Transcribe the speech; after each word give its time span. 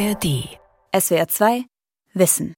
ARD. 0.00 0.48
SWR 0.98 1.28
2 1.28 1.64
Wissen. 2.14 2.54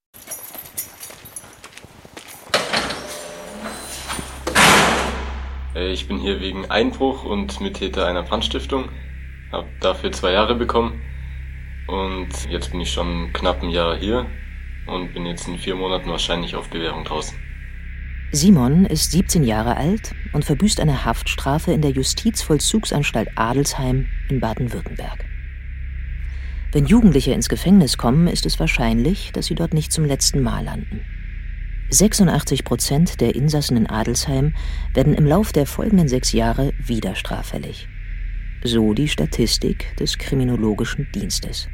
Ich 5.75 6.07
bin 6.07 6.19
hier 6.19 6.39
wegen 6.39 6.71
Einbruch 6.71 7.25
und 7.25 7.59
Mittäter 7.59 8.07
einer 8.07 8.23
Brandstiftung. 8.23 8.87
Hab 9.51 9.65
dafür 9.81 10.13
zwei 10.13 10.31
Jahre 10.31 10.55
bekommen. 10.55 11.01
Und 11.87 12.29
jetzt 12.49 12.71
bin 12.71 12.79
ich 12.79 12.93
schon 12.93 13.33
knapp 13.33 13.61
ein 13.61 13.71
Jahr 13.71 13.97
hier 13.97 14.25
und 14.87 15.13
bin 15.13 15.25
jetzt 15.25 15.45
in 15.49 15.57
vier 15.57 15.75
Monaten 15.75 16.09
wahrscheinlich 16.09 16.55
auf 16.55 16.69
Bewährung 16.69 17.03
draußen. 17.03 17.37
Simon 18.31 18.85
ist 18.85 19.11
17 19.11 19.43
Jahre 19.43 19.75
alt 19.75 20.15
und 20.31 20.45
verbüßt 20.45 20.79
eine 20.79 21.03
Haftstrafe 21.03 21.73
in 21.73 21.81
der 21.81 21.91
Justizvollzugsanstalt 21.91 23.27
Adelsheim 23.35 24.07
in 24.29 24.39
Baden-Württemberg. 24.39 25.32
Wenn 26.73 26.87
Jugendliche 26.87 27.33
ins 27.33 27.49
Gefängnis 27.49 27.99
kommen, 27.99 28.25
ist 28.25 28.47
es 28.47 28.59
wahrscheinlich, 28.59 29.31
dass 29.31 29.45
sie 29.45 29.53
dort 29.53 29.75
nicht 29.75 29.91
zum 29.91 30.05
letzten 30.05 30.41
Mal 30.41 30.63
landen. 30.63 31.01
86 31.91 32.63
Prozent 32.63 33.21
der 33.21 33.35
Insassen 33.35 33.77
in 33.77 33.85
Adelsheim 33.85 34.55
werden 34.95 35.13
im 35.13 35.27
Lauf 35.27 35.51
der 35.51 35.67
folgenden 35.67 36.07
sechs 36.07 36.31
Jahre 36.31 36.73
wieder 36.79 37.13
straffällig. 37.13 37.87
So 38.63 38.95
die 38.95 39.07
Statistik 39.07 39.95
des 39.97 40.17
Kriminologischen 40.17 41.11
Dienstes. 41.13 41.67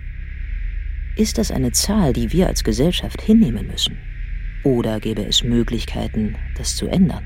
Ist 1.16 1.38
das 1.38 1.50
eine 1.52 1.72
Zahl, 1.72 2.12
die 2.12 2.34
wir 2.34 2.48
als 2.48 2.66
Gesellschaft 2.66 3.22
hinnehmen 3.22 3.68
müssen? 3.68 3.98
Oder 4.66 5.00
gäbe 5.00 5.26
es 5.26 5.46
Möglichkeiten, 5.46 6.36
das 6.58 6.76
zu 6.76 6.88
ändern? 6.88 7.24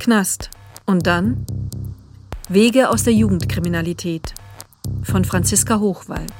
Knast. 0.00 0.50
Und 0.84 1.06
dann? 1.06 1.46
Wege 2.52 2.90
aus 2.90 3.04
der 3.04 3.12
Jugendkriminalität 3.12 4.34
von 5.04 5.24
Franziska 5.24 5.78
Hochwald. 5.78 6.34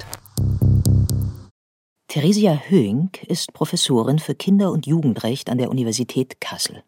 Theresia 2.09 2.59
Höink 2.67 3.23
ist 3.23 3.53
Professorin 3.53 4.19
für 4.19 4.35
Kinder- 4.35 4.73
und 4.73 4.85
Jugendrecht 4.85 5.49
an 5.49 5.57
der 5.57 5.69
Universität 5.69 6.41
Kassel. 6.41 6.83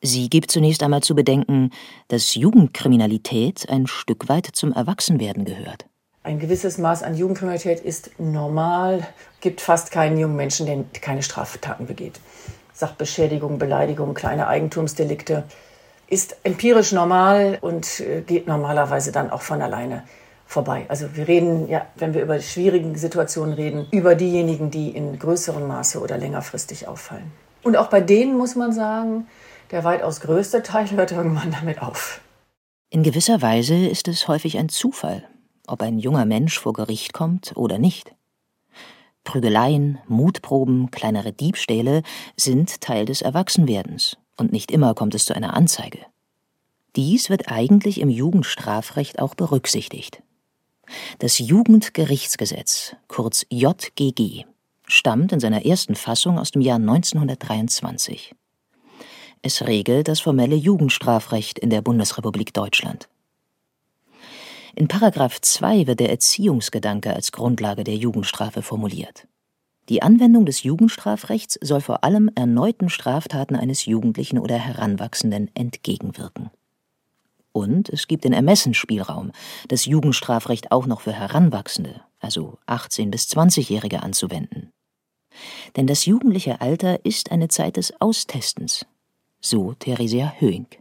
Sie 0.00 0.30
gibt 0.30 0.50
zunächst 0.50 0.82
einmal 0.82 1.02
zu 1.02 1.14
bedenken, 1.14 1.68
dass 2.08 2.34
Jugendkriminalität 2.34 3.68
ein 3.68 3.86
Stück 3.86 4.26
weit 4.30 4.46
zum 4.54 4.72
Erwachsenwerden 4.72 5.44
gehört. 5.44 5.84
Ein 6.22 6.38
gewisses 6.38 6.78
Maß 6.78 7.02
an 7.02 7.18
Jugendkriminalität 7.18 7.80
ist 7.80 8.18
normal, 8.18 9.06
gibt 9.42 9.60
fast 9.60 9.90
keinen 9.90 10.16
jungen 10.16 10.36
Menschen, 10.36 10.64
der 10.64 10.82
keine 11.02 11.22
Straftaten 11.22 11.84
begeht. 11.84 12.18
Sachbeschädigung, 12.72 13.58
Beleidigung, 13.58 14.14
kleine 14.14 14.46
Eigentumsdelikte 14.48 15.44
ist 16.08 16.36
empirisch 16.42 16.92
normal 16.92 17.58
und 17.60 18.00
äh, 18.00 18.22
geht 18.22 18.46
normalerweise 18.46 19.12
dann 19.12 19.30
auch 19.30 19.42
von 19.42 19.62
alleine 19.62 20.04
vorbei. 20.46 20.86
Also 20.88 21.16
wir 21.16 21.26
reden 21.26 21.68
ja, 21.68 21.86
wenn 21.96 22.14
wir 22.14 22.22
über 22.22 22.40
schwierige 22.40 22.96
Situationen 22.98 23.54
reden, 23.54 23.86
über 23.90 24.14
diejenigen, 24.14 24.70
die 24.70 24.90
in 24.90 25.18
größerem 25.18 25.66
Maße 25.66 26.00
oder 26.00 26.18
längerfristig 26.18 26.86
auffallen. 26.86 27.32
Und 27.62 27.76
auch 27.76 27.88
bei 27.88 28.00
denen 28.00 28.36
muss 28.36 28.54
man 28.54 28.72
sagen, 28.72 29.26
der 29.70 29.84
weitaus 29.84 30.20
größte 30.20 30.62
Teil 30.62 30.90
hört 30.90 31.12
irgendwann 31.12 31.50
damit 31.50 31.82
auf. 31.82 32.20
In 32.90 33.02
gewisser 33.02 33.42
Weise 33.42 33.74
ist 33.74 34.06
es 34.06 34.28
häufig 34.28 34.58
ein 34.58 34.68
Zufall, 34.68 35.24
ob 35.66 35.82
ein 35.82 35.98
junger 35.98 36.26
Mensch 36.26 36.58
vor 36.58 36.74
Gericht 36.74 37.12
kommt 37.12 37.56
oder 37.56 37.78
nicht. 37.78 38.14
Prügeleien, 39.24 39.98
Mutproben, 40.06 40.90
kleinere 40.90 41.32
Diebstähle 41.32 42.02
sind 42.36 42.82
Teil 42.82 43.06
des 43.06 43.22
Erwachsenwerdens 43.22 44.18
und 44.36 44.52
nicht 44.52 44.70
immer 44.70 44.94
kommt 44.94 45.14
es 45.14 45.24
zu 45.24 45.34
einer 45.34 45.54
Anzeige. 45.54 45.98
Dies 46.96 47.30
wird 47.30 47.50
eigentlich 47.50 48.00
im 48.00 48.08
Jugendstrafrecht 48.08 49.18
auch 49.18 49.34
berücksichtigt. 49.34 50.22
Das 51.18 51.38
Jugendgerichtsgesetz, 51.38 52.94
kurz 53.08 53.46
JGG, 53.50 54.44
stammt 54.86 55.32
in 55.32 55.40
seiner 55.40 55.64
ersten 55.64 55.94
Fassung 55.94 56.38
aus 56.38 56.50
dem 56.50 56.62
Jahr 56.62 56.76
1923. 56.76 58.34
Es 59.42 59.62
regelt 59.66 60.08
das 60.08 60.20
formelle 60.20 60.56
Jugendstrafrecht 60.56 61.58
in 61.58 61.70
der 61.70 61.82
Bundesrepublik 61.82 62.54
Deutschland. 62.54 63.08
In 64.74 64.88
Paragraph 64.88 65.40
2 65.40 65.86
wird 65.86 66.00
der 66.00 66.10
Erziehungsgedanke 66.10 67.14
als 67.14 67.30
Grundlage 67.30 67.84
der 67.84 67.96
Jugendstrafe 67.96 68.62
formuliert. 68.62 69.26
Die 69.88 70.02
Anwendung 70.02 70.46
des 70.46 70.62
Jugendstrafrechts 70.62 71.58
soll 71.60 71.80
vor 71.80 72.04
allem 72.04 72.30
erneuten 72.34 72.88
Straftaten 72.88 73.54
eines 73.54 73.84
Jugendlichen 73.84 74.38
oder 74.38 74.56
Heranwachsenden 74.56 75.50
entgegenwirken. 75.54 76.50
Und 77.52 77.88
es 77.90 78.08
gibt 78.08 78.24
den 78.24 78.32
Ermessensspielraum, 78.32 79.30
das 79.68 79.84
Jugendstrafrecht 79.84 80.72
auch 80.72 80.86
noch 80.86 81.02
für 81.02 81.12
Heranwachsende, 81.12 82.00
also 82.18 82.58
18- 82.66 83.10
bis 83.10 83.24
20-Jährige, 83.28 84.02
anzuwenden. 84.02 84.72
Denn 85.76 85.86
das 85.86 86.06
jugendliche 86.06 86.60
Alter 86.60 87.04
ist 87.04 87.30
eine 87.30 87.48
Zeit 87.48 87.76
des 87.76 88.00
Austestens, 88.00 88.86
so 89.40 89.74
Theresia 89.74 90.32
Höink. 90.38 90.78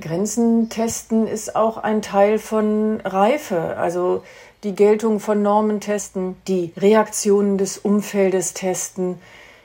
Grenzen 0.00 0.68
testen 0.68 1.26
ist 1.26 1.56
auch 1.56 1.76
ein 1.76 2.02
Teil 2.02 2.38
von 2.38 3.00
Reife, 3.00 3.76
also 3.76 4.22
die 4.64 4.74
Geltung 4.74 5.18
von 5.18 5.42
Normen 5.42 5.80
testen, 5.80 6.36
die 6.46 6.72
Reaktionen 6.76 7.58
des 7.58 7.78
Umfeldes 7.78 8.54
testen. 8.54 9.18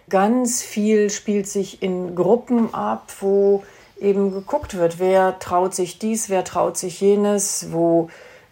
Ganz 0.09 0.61
viel 0.61 1.09
spielt 1.09 1.47
sich 1.47 1.83
in 1.83 2.15
Gruppen 2.15 2.73
ab, 2.73 3.11
wo 3.19 3.63
eben 3.99 4.31
geguckt 4.31 4.77
wird, 4.77 4.99
wer 4.99 5.39
traut 5.39 5.75
sich 5.75 5.99
dies, 5.99 6.29
wer 6.29 6.43
traut 6.43 6.77
sich 6.77 7.01
jenes, 7.01 7.67
wo 7.71 8.09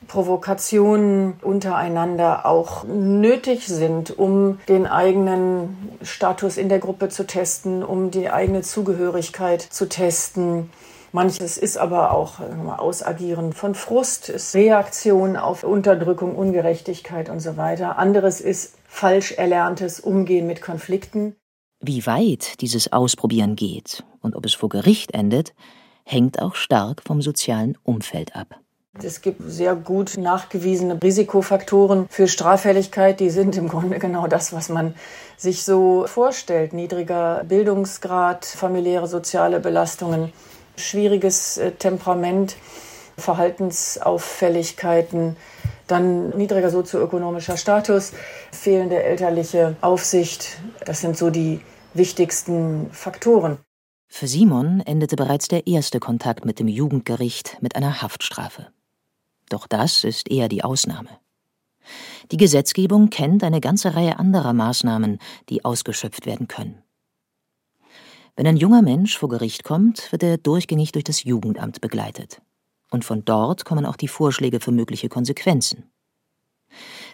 Provokationen 0.07 1.33
untereinander 1.41 2.45
auch 2.45 2.83
nötig 2.83 3.67
sind, 3.67 4.17
um 4.17 4.59
den 4.67 4.85
eigenen 4.85 5.97
Status 6.03 6.57
in 6.57 6.69
der 6.69 6.79
Gruppe 6.79 7.09
zu 7.09 7.25
testen, 7.25 7.83
um 7.83 8.12
die 8.12 8.29
eigene 8.29 8.62
Zugehörigkeit 8.62 9.62
zu 9.62 9.89
testen. 9.89 10.69
Manches 11.16 11.58
ist 11.58 11.78
aber 11.78 12.12
auch 12.12 12.42
Ausagieren 12.42 13.53
von 13.53 13.74
Frust, 13.74 14.28
ist 14.28 14.53
Reaktion 14.53 15.38
auf 15.38 15.64
Unterdrückung, 15.64 16.36
Ungerechtigkeit 16.36 17.30
und 17.30 17.40
so 17.40 17.56
weiter. 17.56 17.98
Anderes 17.98 18.42
ist 18.42 18.76
falsch 18.86 19.31
erlerntes 19.31 20.02
Umgehen 20.02 20.46
mit 20.46 20.62
Konflikten. 20.62 21.38
Wie 21.80 22.06
weit 22.06 22.59
dieses 22.59 22.92
Ausprobieren 22.92 23.56
geht 23.56 24.04
und 24.20 24.36
ob 24.36 24.46
es 24.46 24.56
vor 24.56 24.68
Gericht 24.68 25.14
endet, 25.14 25.54
hängt 26.04 26.42
auch 26.42 26.56
stark 26.56 27.02
vom 27.02 27.22
sozialen 27.22 27.78
Umfeld 27.84 28.36
ab. 28.36 28.59
Es 29.02 29.22
gibt 29.22 29.42
sehr 29.48 29.75
gut 29.75 30.18
nachgewiesene 30.18 31.02
Risikofaktoren 31.02 32.08
für 32.09 32.28
Straffälligkeit. 32.28 33.22
Die 33.22 33.30
sind 33.30 33.56
im 33.56 33.70
Grunde 33.70 34.00
genau 34.00 34.28
das, 34.28 34.52
was 34.52 34.68
man 34.68 34.96
sich 35.38 35.64
so 35.64 36.08
vorstellt. 36.08 36.74
Niedriger 36.74 37.46
Bildungsgrad, 37.46 38.44
familiäre 38.44 39.08
soziale 39.08 39.62
Belastungen, 39.62 40.34
schwieriges 40.78 41.58
äh, 41.58 41.72
Temperament, 41.72 42.56
Verhaltensauffälligkeiten, 43.18 45.36
dann 45.88 46.30
niedriger 46.31 46.69
sozioökonomischer 46.69 47.58
Status, 47.58 48.13
fehlende 48.52 49.03
elterliche 49.03 49.75
Aufsicht. 49.81 50.58
Das 50.86 51.02
sind 51.02 51.18
so 51.18 51.30
die 51.30 51.62
wichtigsten 51.94 52.90
Faktoren. 52.91 53.58
Für 54.08 54.28
Simon 54.28 54.81
endete 54.81 55.16
bereits 55.16 55.47
der 55.47 55.68
erste 55.68 56.00
Kontakt 56.00 56.46
mit 56.46 56.59
dem 56.59 56.68
Jugendgericht 56.68 57.57
mit 57.62 57.75
einer 57.75 58.02
Haftstrafe. 58.02 58.68
Doch 59.50 59.68
das 59.68 60.03
ist 60.03 60.30
eher 60.30 60.47
die 60.47 60.63
Ausnahme. 60.63 61.09
Die 62.31 62.38
Gesetzgebung 62.38 63.09
kennt 63.09 63.44
eine 63.44 63.62
ganze 63.62 63.96
Reihe 63.96 64.18
anderer 64.18 64.53
Maßnahmen, 64.53 65.19
die 65.50 65.63
ausgeschöpft 65.63 66.25
werden 66.25 66.47
können. 66.47 66.81
Wenn 68.38 68.47
ein 68.47 68.57
junger 68.57 68.81
Mensch 68.81 69.18
vor 69.18 69.29
Gericht 69.29 69.63
kommt, 69.63 70.12
wird 70.12 70.22
er 70.22 70.38
durchgängig 70.38 70.91
durch 70.91 71.06
das 71.06 71.23
Jugendamt 71.23 71.79
begleitet. 71.79 72.41
Und 72.91 73.06
von 73.06 73.23
dort 73.23 73.63
kommen 73.63 73.85
auch 73.85 73.96
die 73.96 74.09
Vorschläge 74.09 74.59
für 74.59 74.72
mögliche 74.72 75.07
Konsequenzen. 75.07 75.89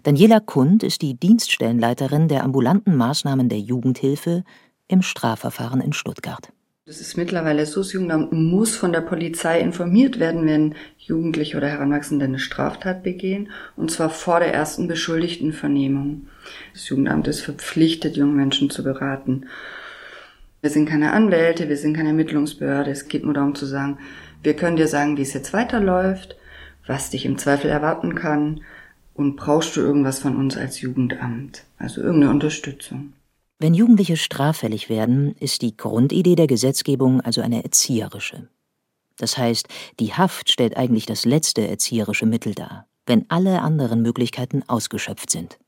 Daniela 0.02 0.40
Kund 0.40 0.82
ist 0.82 1.04
die 1.04 1.14
Dienststellenleiterin 1.14 2.28
der 2.28 2.44
ambulanten 2.44 2.96
Maßnahmen 2.96 3.50
der 3.50 3.60
Jugendhilfe 3.60 4.44
im 4.88 5.04
Strafverfahren 5.04 5.80
in 5.80 5.94
Stuttgart. 5.94 6.52
Es 6.86 7.00
ist 7.00 7.16
mittlerweile 7.16 7.68
so, 7.68 7.82
das 7.82 7.94
Jugendamt 7.94 8.32
muss 8.32 8.76
von 8.76 8.92
der 8.92 9.02
Polizei 9.02 9.62
informiert 9.62 10.20
werden, 10.20 10.48
wenn 10.48 10.74
Jugendliche 10.98 11.56
oder 11.58 11.68
Heranwachsende 11.68 12.26
eine 12.26 12.40
Straftat 12.40 13.04
begehen, 13.04 13.52
und 13.78 13.92
zwar 13.92 14.10
vor 14.10 14.40
der 14.40 14.52
ersten 14.52 14.88
Beschuldigtenvernehmung. 14.88 16.28
Das 16.74 16.90
Jugendamt 16.90 17.28
ist 17.28 17.42
verpflichtet, 17.42 18.18
junge 18.18 18.34
Menschen 18.34 18.72
zu 18.72 18.84
beraten. 18.84 19.46
Wir 20.62 20.70
sind 20.70 20.88
keine 20.88 21.12
Anwälte, 21.12 21.70
wir 21.70 21.78
sind 21.78 21.96
keine 21.96 22.10
Ermittlungsbehörde, 22.10 22.92
es 22.92 23.08
geht 23.08 23.24
nur 23.24 23.34
darum 23.34 23.56
zu 23.56 23.66
sagen, 23.66 23.98
wir 24.44 24.56
können 24.56 24.76
dir 24.76 24.88
sagen, 24.88 25.18
wie 25.18 25.24
es 25.24 25.34
jetzt 25.34 25.54
weiterläuft, 25.54 26.36
was 26.86 27.10
dich 27.10 27.26
im 27.26 27.38
Zweifel 27.38 27.70
erwarten 27.70 28.16
kann, 28.16 28.62
und 29.14 29.36
brauchst 29.36 29.76
du 29.76 29.82
irgendwas 29.82 30.20
von 30.20 30.36
uns 30.36 30.58
als 30.58 30.82
Jugendamt, 30.82 31.64
also 31.78 32.02
irgendeine 32.02 32.32
Unterstützung. 32.32 33.14
Wenn 33.60 33.74
Jugendliche 33.74 34.18
straffällig 34.18 34.90
werden, 34.90 35.36
ist 35.40 35.62
die 35.62 35.78
Grundidee 35.78 36.36
der 36.36 36.48
Gesetzgebung 36.48 37.22
also 37.22 37.42
eine 37.42 37.64
erzieherische. 37.64 38.48
Das 39.18 39.38
heißt, 39.38 39.68
die 40.00 40.14
Haft 40.14 40.50
stellt 40.50 40.78
eigentlich 40.78 41.06
das 41.06 41.26
letzte 41.26 41.68
erzieherische 41.68 42.26
Mittel 42.26 42.56
dar, 42.56 42.88
wenn 43.06 43.26
alle 43.30 43.62
anderen 43.62 44.02
Möglichkeiten 44.02 44.64
ausgeschöpft 44.68 45.30
sind. 45.30 45.60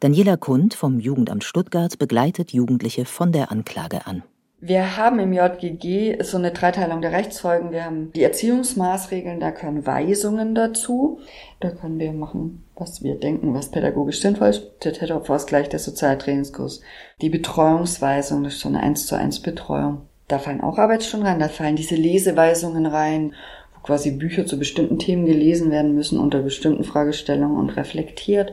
Daniela 0.00 0.36
Kund 0.36 0.74
vom 0.74 0.98
Jugendamt 0.98 1.44
Stuttgart 1.44 1.98
begleitet 1.98 2.52
Jugendliche 2.52 3.04
von 3.04 3.32
der 3.32 3.50
Anklage 3.52 4.06
an. 4.06 4.22
Wir 4.64 4.96
haben 4.96 5.18
im 5.18 5.32
JGG 5.32 6.22
so 6.22 6.36
eine 6.36 6.52
Dreiteilung 6.52 7.02
der 7.02 7.10
Rechtsfolgen. 7.10 7.72
Wir 7.72 7.84
haben 7.84 8.12
die 8.12 8.22
Erziehungsmaßregeln, 8.22 9.40
da 9.40 9.50
können 9.50 9.84
Weisungen 9.86 10.54
dazu. 10.54 11.18
Da 11.58 11.70
können 11.70 11.98
wir 11.98 12.12
machen, 12.12 12.62
was 12.76 13.02
wir 13.02 13.16
denken, 13.16 13.54
was 13.54 13.72
pädagogisch 13.72 14.20
sinnvoll 14.20 14.50
ist. 14.50 14.62
Der 14.84 14.92
Täterausgleich, 14.92 15.68
der 15.68 15.80
Sozialtrainingskurs. 15.80 16.80
Die 17.20 17.28
Betreuungsweisung, 17.28 18.44
das 18.44 18.54
ist 18.54 18.60
so 18.60 18.68
eine 18.68 18.80
1 18.80 19.08
zu 19.08 19.16
1 19.16 19.40
Betreuung. 19.40 20.02
Da 20.28 20.38
fallen 20.38 20.60
auch 20.60 20.78
Arbeitsstunden 20.78 21.26
rein, 21.26 21.40
da 21.40 21.48
fallen 21.48 21.74
diese 21.74 21.96
Leseweisungen 21.96 22.86
rein, 22.86 23.34
wo 23.74 23.80
quasi 23.80 24.12
Bücher 24.12 24.46
zu 24.46 24.60
bestimmten 24.60 25.00
Themen 25.00 25.26
gelesen 25.26 25.72
werden 25.72 25.92
müssen 25.96 26.20
unter 26.20 26.38
bestimmten 26.38 26.84
Fragestellungen 26.84 27.56
und 27.56 27.70
reflektiert. 27.70 28.52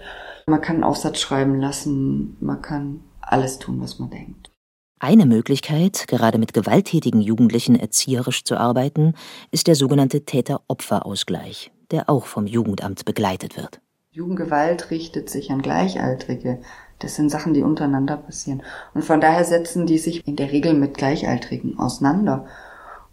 Man 0.50 0.62
kann 0.62 0.78
einen 0.78 0.84
Aufsatz 0.84 1.20
schreiben 1.20 1.60
lassen, 1.60 2.36
man 2.40 2.62
kann 2.62 3.02
alles 3.22 3.60
tun, 3.60 3.80
was 3.82 4.00
man 4.00 4.10
denkt. 4.10 4.52
Eine 5.00 5.26
Möglichkeit, 5.26 6.08
gerade 6.08 6.40
mit 6.40 6.54
gewalttätigen 6.54 7.22
Jugendlichen 7.22 7.80
erzieherisch 7.80 8.44
zu 8.44 8.58
arbeiten, 8.58 9.14
ist 9.52 9.68
der 9.68 9.76
sogenannte 9.76 10.26
Täter-Opfer-Ausgleich, 10.26 11.72
der 11.92 12.10
auch 12.10 12.26
vom 12.26 12.48
Jugendamt 12.48 13.06
begleitet 13.06 13.56
wird. 13.56 13.80
Jugendgewalt 14.12 14.90
richtet 14.90 15.30
sich 15.30 15.52
an 15.52 15.62
Gleichaltrige. 15.62 16.62
Das 16.98 17.16
sind 17.16 17.30
Sachen, 17.30 17.54
die 17.54 17.62
untereinander 17.62 18.18
passieren. 18.18 18.64
Und 18.96 19.06
von 19.06 19.22
daher 19.22 19.46
setzen 19.46 19.86
die 19.86 20.00
sich 20.00 20.28
in 20.28 20.36
der 20.36 20.52
Regel 20.52 20.74
mit 20.74 20.98
Gleichaltrigen 20.98 21.78
auseinander. 21.78 22.48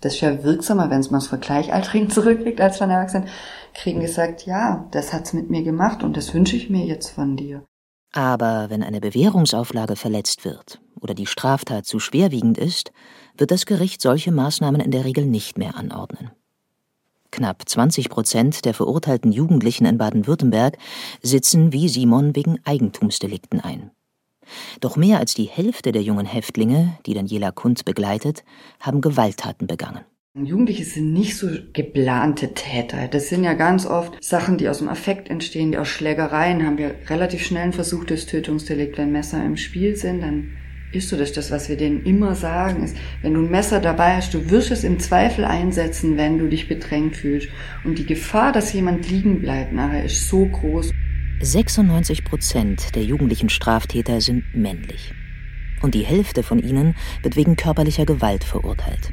Das 0.00 0.15
ist 0.15 0.23
ja 0.23 0.43
wirksamer, 0.43 0.91
wenn 0.91 1.00
es 1.00 1.11
man 1.11 1.19
es 1.19 1.27
von 1.27 1.41
Gleichaltrigen 1.41 2.11
zurückkriegt, 2.11 2.61
als 2.61 2.79
von 2.79 2.91
Erwachsenen. 2.91 3.29
Kriegen 3.76 4.00
gesagt, 4.00 4.46
ja, 4.46 4.88
das 4.90 5.12
hat's 5.12 5.32
mit 5.32 5.50
mir 5.50 5.62
gemacht 5.62 6.02
und 6.02 6.17
das 6.17 6.32
wünsche 6.32 6.56
ich 6.56 6.70
mir 6.70 6.84
jetzt 6.84 7.11
von 7.11 7.37
dir. 7.37 7.64
Aber 8.12 8.70
wenn 8.70 8.82
eine 8.82 9.00
Bewährungsauflage 9.00 9.96
verletzt 9.96 10.44
wird 10.46 10.81
oder 10.99 11.12
die 11.12 11.26
Straftat 11.26 11.84
zu 11.84 11.99
schwerwiegend 11.99 12.56
ist, 12.56 12.93
wird 13.37 13.50
das 13.50 13.67
Gericht 13.67 14.00
solche 14.00 14.32
Maßnahmen 14.32 14.81
in 14.81 14.90
der 14.90 15.05
Regel 15.05 15.26
nicht 15.26 15.58
mehr 15.58 15.76
anordnen. 15.76 16.31
Knapp 17.31 17.69
20 17.69 18.08
Prozent 18.08 18.64
der 18.64 18.73
verurteilten 18.73 19.31
Jugendlichen 19.31 19.84
in 19.84 19.99
Baden-Württemberg 19.99 20.79
sitzen 21.20 21.72
wie 21.72 21.88
Simon 21.88 22.34
wegen 22.34 22.58
Eigentumsdelikten 22.64 23.61
ein. 23.61 23.90
Doch 24.81 24.96
mehr 24.96 25.19
als 25.19 25.34
die 25.34 25.44
Hälfte 25.44 25.93
der 25.93 26.02
jungen 26.02 26.25
Häftlinge, 26.25 26.99
die 27.05 27.12
Daniela 27.12 27.50
Kund 27.50 27.84
begleitet, 27.84 28.43
haben 28.81 29.02
Gewalttaten 29.02 29.67
begangen. 29.67 30.05
Jugendliche 30.44 30.85
sind 30.85 31.15
nicht 31.15 31.35
so 31.35 31.49
geplante 31.73 32.53
Täter. 32.53 33.09
Das 33.09 33.31
sind 33.31 33.43
ja 33.43 33.55
ganz 33.55 33.87
oft 33.87 34.23
Sachen, 34.23 34.59
die 34.59 34.69
aus 34.69 34.79
dem 34.79 34.88
Affekt 34.88 35.31
entstehen, 35.31 35.73
die 35.73 35.79
aus 35.79 35.88
Schlägereien 35.88 36.67
haben 36.67 36.77
wir 36.77 36.94
relativ 37.09 37.43
schnell 37.43 37.65
ein 37.65 37.73
versuchtes 37.73 38.27
Tötungsdelikt. 38.27 38.99
Wenn 38.99 39.12
Messer 39.12 39.43
im 39.43 39.56
Spiel 39.56 39.97
sind, 39.97 40.21
dann 40.21 40.50
ist 40.93 41.09
so 41.09 41.17
das, 41.17 41.33
das, 41.33 41.50
was 41.50 41.71
wir 41.71 41.79
denen 41.79 42.05
immer 42.05 42.35
sagen, 42.35 42.85
ist, 42.85 42.97
wenn 43.23 43.33
du 43.33 43.41
ein 43.41 43.50
Messer 43.50 43.81
dabei 43.81 44.17
hast, 44.17 44.35
du 44.35 44.50
wirst 44.50 44.71
es 44.71 44.85
im 44.85 44.99
Zweifel 44.99 45.47
einsetzen, 45.47 46.19
wenn 46.19 46.39
du 46.39 46.49
dich 46.49 46.69
bedrängt 46.69 47.17
fühlst. 47.17 47.49
Und 47.85 47.99
die 47.99 48.06
Gefahr, 48.06 48.53
dass 48.53 48.75
jemand 48.75 49.09
liegen 49.09 49.41
bleibt 49.41 49.73
nachher, 49.73 50.05
ist 50.05 50.29
so 50.29 50.44
groß. 50.44 50.93
96 51.41 52.25
Prozent 52.25 52.94
der 52.94 53.05
jugendlichen 53.05 53.49
Straftäter 53.49 54.21
sind 54.21 54.44
männlich. 54.55 55.15
Und 55.81 55.94
die 55.94 56.05
Hälfte 56.05 56.43
von 56.43 56.59
ihnen 56.59 56.94
wird 57.23 57.37
wegen 57.37 57.56
körperlicher 57.56 58.05
Gewalt 58.05 58.44
verurteilt. 58.44 59.12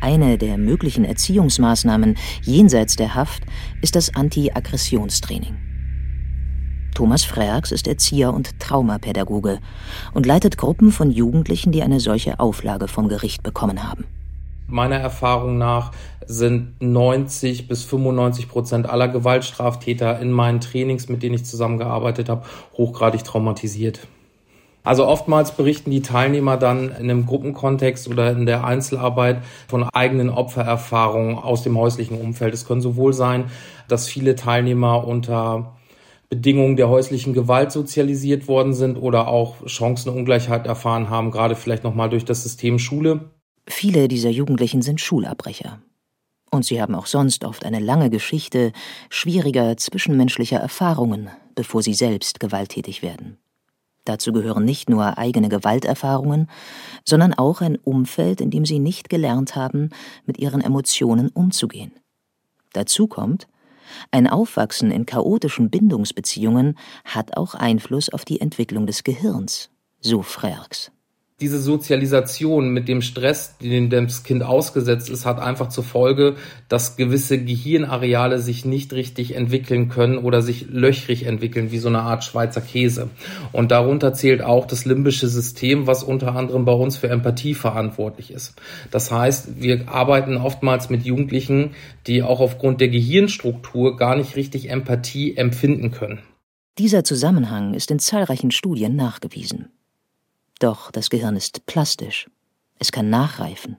Eine 0.00 0.38
der 0.38 0.56
möglichen 0.56 1.04
Erziehungsmaßnahmen 1.04 2.16
jenseits 2.42 2.96
der 2.96 3.14
Haft 3.14 3.42
ist 3.82 3.96
das 3.96 4.14
Anti-Aggressionstraining. 4.14 5.56
Thomas 6.94 7.24
Freaks 7.24 7.70
ist 7.70 7.86
Erzieher 7.86 8.32
und 8.32 8.58
Traumapädagoge 8.58 9.58
und 10.12 10.26
leitet 10.26 10.56
Gruppen 10.56 10.90
von 10.90 11.10
Jugendlichen, 11.10 11.70
die 11.70 11.82
eine 11.82 12.00
solche 12.00 12.40
Auflage 12.40 12.88
vom 12.88 13.08
Gericht 13.08 13.42
bekommen 13.42 13.88
haben. 13.88 14.04
Meiner 14.66 14.96
Erfahrung 14.96 15.58
nach 15.58 15.92
sind 16.26 16.80
90 16.80 17.68
bis 17.68 17.84
95 17.84 18.48
Prozent 18.48 18.88
aller 18.88 19.08
Gewaltstraftäter 19.08 20.18
in 20.20 20.30
meinen 20.30 20.60
Trainings, 20.60 21.08
mit 21.08 21.22
denen 21.22 21.34
ich 21.34 21.44
zusammengearbeitet 21.44 22.28
habe, 22.28 22.46
hochgradig 22.76 23.24
traumatisiert. 23.24 24.00
Also 24.82 25.06
oftmals 25.06 25.52
berichten 25.52 25.90
die 25.90 26.02
Teilnehmer 26.02 26.56
dann 26.56 26.88
in 26.88 27.10
einem 27.10 27.26
Gruppenkontext 27.26 28.08
oder 28.08 28.32
in 28.32 28.46
der 28.46 28.64
Einzelarbeit 28.64 29.42
von 29.68 29.84
eigenen 29.84 30.30
Opfererfahrungen 30.30 31.36
aus 31.36 31.62
dem 31.62 31.76
häuslichen 31.76 32.18
Umfeld. 32.18 32.54
Es 32.54 32.66
können 32.66 32.80
sowohl 32.80 33.12
sein, 33.12 33.44
dass 33.88 34.08
viele 34.08 34.36
Teilnehmer 34.36 35.06
unter 35.06 35.76
Bedingungen 36.30 36.76
der 36.76 36.88
häuslichen 36.88 37.34
Gewalt 37.34 37.72
sozialisiert 37.72 38.48
worden 38.48 38.72
sind 38.72 38.96
oder 38.96 39.28
auch 39.28 39.56
Chancenungleichheit 39.66 40.66
erfahren 40.66 41.10
haben, 41.10 41.32
gerade 41.32 41.56
vielleicht 41.56 41.84
nochmal 41.84 42.08
durch 42.08 42.24
das 42.24 42.44
System 42.44 42.78
Schule. 42.78 43.30
Viele 43.66 44.08
dieser 44.08 44.30
Jugendlichen 44.30 44.80
sind 44.80 45.00
Schulabbrecher. 45.00 45.82
Und 46.50 46.64
sie 46.64 46.80
haben 46.80 46.94
auch 46.94 47.06
sonst 47.06 47.44
oft 47.44 47.64
eine 47.64 47.80
lange 47.80 48.10
Geschichte 48.10 48.72
schwieriger 49.08 49.76
zwischenmenschlicher 49.76 50.58
Erfahrungen, 50.58 51.28
bevor 51.54 51.82
sie 51.82 51.94
selbst 51.94 52.40
gewalttätig 52.40 53.02
werden. 53.02 53.38
Dazu 54.04 54.32
gehören 54.32 54.64
nicht 54.64 54.88
nur 54.88 55.18
eigene 55.18 55.48
Gewalterfahrungen, 55.48 56.48
sondern 57.04 57.34
auch 57.34 57.60
ein 57.60 57.76
Umfeld, 57.76 58.40
in 58.40 58.50
dem 58.50 58.64
sie 58.64 58.78
nicht 58.78 59.08
gelernt 59.08 59.56
haben, 59.56 59.90
mit 60.26 60.38
ihren 60.38 60.60
Emotionen 60.60 61.28
umzugehen. 61.28 61.92
Dazu 62.72 63.06
kommt, 63.06 63.46
ein 64.10 64.28
Aufwachsen 64.28 64.90
in 64.90 65.04
chaotischen 65.04 65.70
Bindungsbeziehungen 65.70 66.78
hat 67.04 67.36
auch 67.36 67.54
Einfluss 67.54 68.08
auf 68.08 68.24
die 68.24 68.40
Entwicklung 68.40 68.86
des 68.86 69.04
Gehirns, 69.04 69.70
so 70.00 70.22
Frerks 70.22 70.92
diese 71.40 71.60
Sozialisation 71.60 72.70
mit 72.70 72.88
dem 72.88 73.00
Stress, 73.00 73.56
den 73.58 73.88
das 73.88 74.22
Kind 74.24 74.42
ausgesetzt 74.42 75.08
ist, 75.08 75.24
hat 75.24 75.40
einfach 75.40 75.68
zur 75.68 75.84
Folge, 75.84 76.36
dass 76.68 76.96
gewisse 76.96 77.42
Gehirnareale 77.42 78.38
sich 78.38 78.64
nicht 78.64 78.92
richtig 78.92 79.34
entwickeln 79.34 79.88
können 79.88 80.18
oder 80.18 80.42
sich 80.42 80.66
löchrig 80.70 81.24
entwickeln, 81.24 81.70
wie 81.70 81.78
so 81.78 81.88
eine 81.88 82.02
Art 82.02 82.24
Schweizer 82.24 82.60
Käse. 82.60 83.08
Und 83.52 83.70
darunter 83.70 84.12
zählt 84.12 84.42
auch 84.42 84.66
das 84.66 84.84
limbische 84.84 85.28
System, 85.28 85.86
was 85.86 86.02
unter 86.02 86.34
anderem 86.36 86.64
bei 86.64 86.72
uns 86.72 86.96
für 86.96 87.08
Empathie 87.08 87.54
verantwortlich 87.54 88.30
ist. 88.30 88.54
Das 88.90 89.10
heißt, 89.10 89.62
wir 89.62 89.88
arbeiten 89.88 90.36
oftmals 90.36 90.90
mit 90.90 91.04
Jugendlichen, 91.04 91.70
die 92.06 92.22
auch 92.22 92.40
aufgrund 92.40 92.80
der 92.80 92.88
Gehirnstruktur 92.88 93.96
gar 93.96 94.16
nicht 94.16 94.36
richtig 94.36 94.70
Empathie 94.70 95.36
empfinden 95.36 95.90
können. 95.90 96.20
Dieser 96.78 97.04
Zusammenhang 97.04 97.74
ist 97.74 97.90
in 97.90 97.98
zahlreichen 97.98 98.50
Studien 98.50 98.96
nachgewiesen. 98.96 99.68
Doch 100.60 100.92
das 100.92 101.10
Gehirn 101.10 101.34
ist 101.34 101.66
plastisch. 101.66 102.30
Es 102.78 102.92
kann 102.92 103.10
nachreifen. 103.10 103.78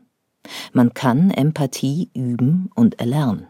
Man 0.74 0.94
kann 0.94 1.32
Empathie 1.32 2.10
üben 2.14 2.70
und 2.76 3.00
erlernen. 3.00 3.48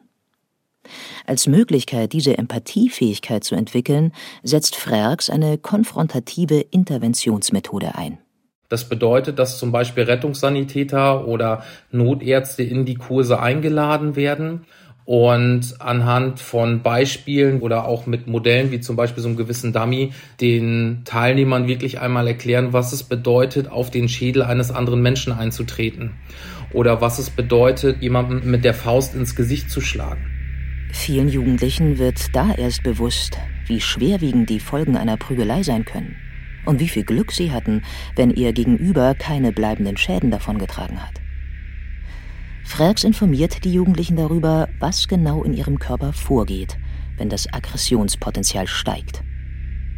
Als 1.25 1.47
Möglichkeit, 1.47 2.11
diese 2.13 2.37
Empathiefähigkeit 2.37 3.43
zu 3.43 3.55
entwickeln, 3.55 4.11
setzt 4.43 4.75
Frerks 4.75 5.29
eine 5.29 5.57
konfrontative 5.57 6.59
Interventionsmethode 6.59 7.95
ein. 7.95 8.19
Das 8.67 8.87
bedeutet, 8.87 9.37
dass 9.39 9.59
zum 9.59 9.71
Beispiel 9.71 10.03
Rettungssanitäter 10.03 11.27
oder 11.27 11.63
Notärzte 11.91 12.63
in 12.63 12.85
die 12.85 12.95
Kurse 12.95 13.39
eingeladen 13.39 14.15
werden 14.15 14.65
und 15.11 15.81
anhand 15.81 16.39
von 16.39 16.83
Beispielen 16.83 17.59
oder 17.59 17.85
auch 17.85 18.05
mit 18.05 18.27
Modellen 18.27 18.71
wie 18.71 18.79
zum 18.79 18.95
Beispiel 18.95 19.21
so 19.21 19.27
einem 19.27 19.35
gewissen 19.35 19.73
Dummy 19.73 20.13
den 20.39 21.01
Teilnehmern 21.03 21.67
wirklich 21.67 21.99
einmal 21.99 22.27
erklären, 22.27 22.71
was 22.71 22.93
es 22.93 23.03
bedeutet, 23.03 23.69
auf 23.69 23.91
den 23.91 24.07
Schädel 24.07 24.41
eines 24.41 24.71
anderen 24.71 25.01
Menschen 25.01 25.33
einzutreten 25.33 26.11
oder 26.71 27.01
was 27.01 27.19
es 27.19 27.29
bedeutet, 27.29 28.01
jemanden 28.01 28.49
mit 28.49 28.63
der 28.63 28.73
Faust 28.73 29.13
ins 29.13 29.35
Gesicht 29.35 29.69
zu 29.69 29.81
schlagen. 29.81 30.25
Vielen 30.93 31.27
Jugendlichen 31.27 31.97
wird 31.97 32.33
da 32.33 32.53
erst 32.55 32.83
bewusst, 32.83 33.37
wie 33.67 33.81
schwerwiegend 33.81 34.49
die 34.49 34.61
Folgen 34.61 34.95
einer 34.95 35.17
Prügelei 35.17 35.61
sein 35.61 35.83
können 35.83 36.15
und 36.65 36.79
wie 36.79 36.87
viel 36.87 37.03
Glück 37.03 37.33
sie 37.33 37.51
hatten, 37.51 37.81
wenn 38.15 38.31
ihr 38.31 38.53
Gegenüber 38.53 39.13
keine 39.15 39.51
bleibenden 39.51 39.97
Schäden 39.97 40.31
davongetragen 40.31 41.03
hat. 41.05 41.15
Frerks 42.63 43.03
informiert 43.03 43.63
die 43.63 43.73
Jugendlichen 43.73 44.15
darüber, 44.15 44.69
was 44.79 45.07
genau 45.07 45.43
in 45.43 45.53
ihrem 45.53 45.79
Körper 45.79 46.13
vorgeht, 46.13 46.77
wenn 47.17 47.29
das 47.29 47.51
Aggressionspotenzial 47.51 48.67
steigt. 48.67 49.23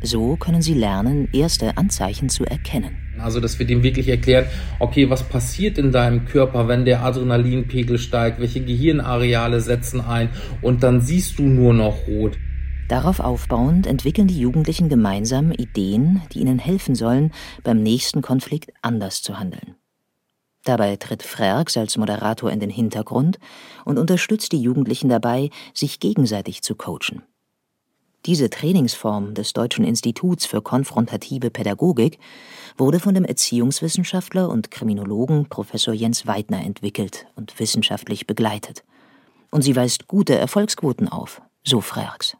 So 0.01 0.35
können 0.35 0.61
sie 0.61 0.73
lernen, 0.73 1.29
erste 1.31 1.77
Anzeichen 1.77 2.29
zu 2.29 2.45
erkennen. 2.45 2.97
Also, 3.19 3.39
dass 3.39 3.59
wir 3.59 3.65
dem 3.65 3.83
wirklich 3.83 4.09
erklären, 4.09 4.47
okay, 4.79 5.09
was 5.09 5.23
passiert 5.23 5.77
in 5.77 5.91
deinem 5.91 6.25
Körper, 6.25 6.67
wenn 6.67 6.83
der 6.83 7.03
Adrenalinpegel 7.03 7.97
steigt, 7.97 8.39
welche 8.39 8.65
Gehirnareale 8.65 9.61
setzen 9.61 10.01
ein 10.01 10.29
und 10.61 10.83
dann 10.83 10.99
siehst 10.99 11.39
du 11.39 11.43
nur 11.43 11.73
noch 11.73 12.07
rot. 12.07 12.37
Darauf 12.89 13.19
aufbauend 13.21 13.87
entwickeln 13.87 14.27
die 14.27 14.39
Jugendlichen 14.39 14.89
gemeinsam 14.89 15.51
Ideen, 15.51 16.21
die 16.33 16.39
ihnen 16.39 16.59
helfen 16.59 16.95
sollen, 16.95 17.31
beim 17.63 17.81
nächsten 17.81 18.21
Konflikt 18.21 18.71
anders 18.81 19.21
zu 19.21 19.39
handeln. 19.39 19.75
Dabei 20.63 20.95
tritt 20.95 21.23
Frerks 21.23 21.75
als 21.75 21.97
Moderator 21.97 22.49
in 22.49 22.59
den 22.59 22.69
Hintergrund 22.69 23.37
und 23.83 23.99
unterstützt 23.99 24.51
die 24.53 24.61
Jugendlichen 24.61 25.09
dabei, 25.09 25.49
sich 25.73 25.99
gegenseitig 25.99 26.61
zu 26.61 26.75
coachen. 26.75 27.23
Diese 28.25 28.49
Trainingsform 28.49 29.33
des 29.33 29.51
Deutschen 29.51 29.83
Instituts 29.83 30.45
für 30.45 30.61
konfrontative 30.61 31.49
Pädagogik 31.49 32.19
wurde 32.77 33.01
von 33.01 33.13
dem 33.13 33.25
Erziehungswissenschaftler 33.25 34.47
und 34.47 34.71
Kriminologen 34.71 35.49
Professor 35.49 35.93
Jens 35.93 36.25
Weidner 36.25 36.63
entwickelt 36.63 37.25
und 37.35 37.59
wissenschaftlich 37.59 38.25
begleitet. 38.25 38.85
Und 39.51 39.63
sie 39.63 39.75
weist 39.75 40.07
gute 40.07 40.37
Erfolgsquoten 40.37 41.09
auf, 41.09 41.41
so 41.65 41.81
Frerks. 41.81 42.37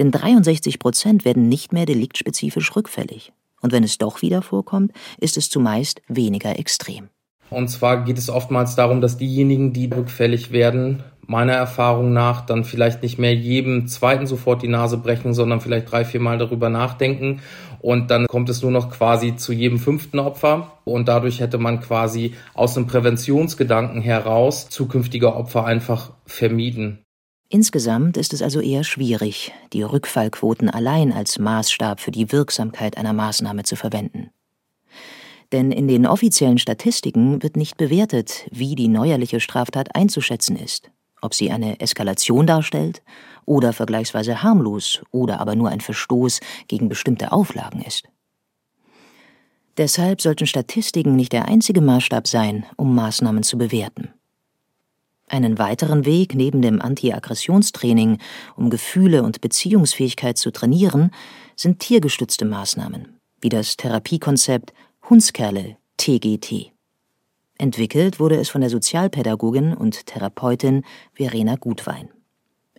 Denn 0.00 0.10
63 0.10 0.80
Prozent 0.80 1.24
werden 1.24 1.48
nicht 1.48 1.72
mehr 1.72 1.86
deliktspezifisch 1.86 2.74
rückfällig. 2.74 3.32
Und 3.62 3.72
wenn 3.72 3.84
es 3.84 3.96
doch 3.96 4.20
wieder 4.20 4.42
vorkommt, 4.42 4.92
ist 5.18 5.36
es 5.36 5.48
zumeist 5.48 6.02
weniger 6.08 6.58
extrem. 6.58 7.08
Und 7.48 7.68
zwar 7.68 8.04
geht 8.04 8.18
es 8.18 8.30
oftmals 8.30 8.74
darum, 8.76 9.00
dass 9.00 9.18
diejenigen, 9.18 9.72
die 9.72 9.86
rückfällig 9.86 10.52
werden, 10.52 11.02
meiner 11.26 11.52
Erfahrung 11.52 12.12
nach 12.12 12.46
dann 12.46 12.64
vielleicht 12.64 13.02
nicht 13.02 13.18
mehr 13.18 13.34
jedem 13.34 13.86
zweiten 13.86 14.26
sofort 14.26 14.62
die 14.62 14.68
Nase 14.68 14.98
brechen, 14.98 15.34
sondern 15.34 15.60
vielleicht 15.60 15.90
drei, 15.90 16.04
vier 16.04 16.20
Mal 16.20 16.38
darüber 16.38 16.68
nachdenken. 16.68 17.40
Und 17.80 18.10
dann 18.10 18.26
kommt 18.26 18.48
es 18.48 18.62
nur 18.62 18.70
noch 18.70 18.90
quasi 18.90 19.36
zu 19.36 19.52
jedem 19.52 19.78
fünften 19.78 20.18
Opfer. 20.18 20.78
Und 20.84 21.08
dadurch 21.08 21.40
hätte 21.40 21.58
man 21.58 21.80
quasi 21.80 22.34
aus 22.54 22.76
einem 22.76 22.86
Präventionsgedanken 22.86 24.02
heraus 24.02 24.68
zukünftige 24.68 25.34
Opfer 25.34 25.64
einfach 25.64 26.12
vermieden. 26.26 27.04
Insgesamt 27.52 28.16
ist 28.16 28.32
es 28.32 28.40
also 28.40 28.60
eher 28.60 28.82
schwierig, 28.82 29.52
die 29.74 29.82
Rückfallquoten 29.82 30.70
allein 30.70 31.12
als 31.12 31.38
Maßstab 31.38 32.00
für 32.00 32.10
die 32.10 32.32
Wirksamkeit 32.32 32.96
einer 32.96 33.12
Maßnahme 33.12 33.64
zu 33.64 33.76
verwenden. 33.76 34.30
Denn 35.52 35.70
in 35.70 35.86
den 35.86 36.06
offiziellen 36.06 36.56
Statistiken 36.56 37.42
wird 37.42 37.58
nicht 37.58 37.76
bewertet, 37.76 38.48
wie 38.50 38.74
die 38.74 38.88
neuerliche 38.88 39.38
Straftat 39.38 39.94
einzuschätzen 39.94 40.56
ist, 40.56 40.90
ob 41.20 41.34
sie 41.34 41.50
eine 41.50 41.78
Eskalation 41.78 42.46
darstellt 42.46 43.02
oder 43.44 43.74
vergleichsweise 43.74 44.42
harmlos 44.42 45.02
oder 45.10 45.38
aber 45.38 45.54
nur 45.54 45.68
ein 45.68 45.82
Verstoß 45.82 46.40
gegen 46.68 46.88
bestimmte 46.88 47.32
Auflagen 47.32 47.82
ist. 47.82 48.08
Deshalb 49.76 50.22
sollten 50.22 50.46
Statistiken 50.46 51.16
nicht 51.16 51.34
der 51.34 51.44
einzige 51.48 51.82
Maßstab 51.82 52.26
sein, 52.26 52.64
um 52.78 52.94
Maßnahmen 52.94 53.42
zu 53.42 53.58
bewerten. 53.58 54.14
Einen 55.32 55.58
weiteren 55.58 56.04
Weg 56.04 56.34
neben 56.34 56.60
dem 56.60 56.82
Anti-Aggressionstraining, 56.82 58.18
um 58.54 58.68
Gefühle 58.68 59.22
und 59.22 59.40
Beziehungsfähigkeit 59.40 60.36
zu 60.36 60.50
trainieren, 60.50 61.10
sind 61.56 61.78
tiergestützte 61.78 62.44
Maßnahmen, 62.44 63.18
wie 63.40 63.48
das 63.48 63.78
Therapiekonzept 63.78 64.74
Hundskerle 65.08 65.78
TGT. 65.96 66.72
Entwickelt 67.56 68.20
wurde 68.20 68.36
es 68.36 68.50
von 68.50 68.60
der 68.60 68.68
Sozialpädagogin 68.68 69.72
und 69.72 70.04
Therapeutin 70.04 70.84
Verena 71.14 71.56
Gutwein, 71.56 72.10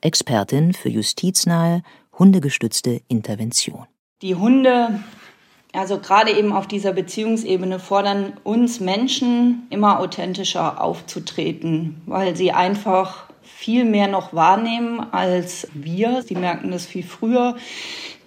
Expertin 0.01 0.73
für 0.73 0.89
justiznahe, 0.89 1.81
hundegestützte 2.19 3.01
Intervention. 3.07 3.87
Die 4.21 4.35
Hunde 4.35 4.99
also 5.73 5.99
gerade 5.99 6.31
eben 6.31 6.53
auf 6.53 6.67
dieser 6.67 6.93
Beziehungsebene 6.93 7.79
fordern 7.79 8.33
uns 8.43 8.79
Menschen 8.79 9.65
immer 9.71 9.99
authentischer 9.99 10.79
aufzutreten, 10.79 12.01
weil 12.05 12.35
sie 12.35 12.51
einfach 12.51 13.25
viel 13.41 13.83
mehr 13.83 14.07
noch 14.07 14.33
wahrnehmen 14.33 15.11
als 15.11 15.67
wir. 15.73 16.21
Sie 16.21 16.35
merken 16.35 16.71
das 16.71 16.85
viel 16.85 17.03
früher. 17.03 17.55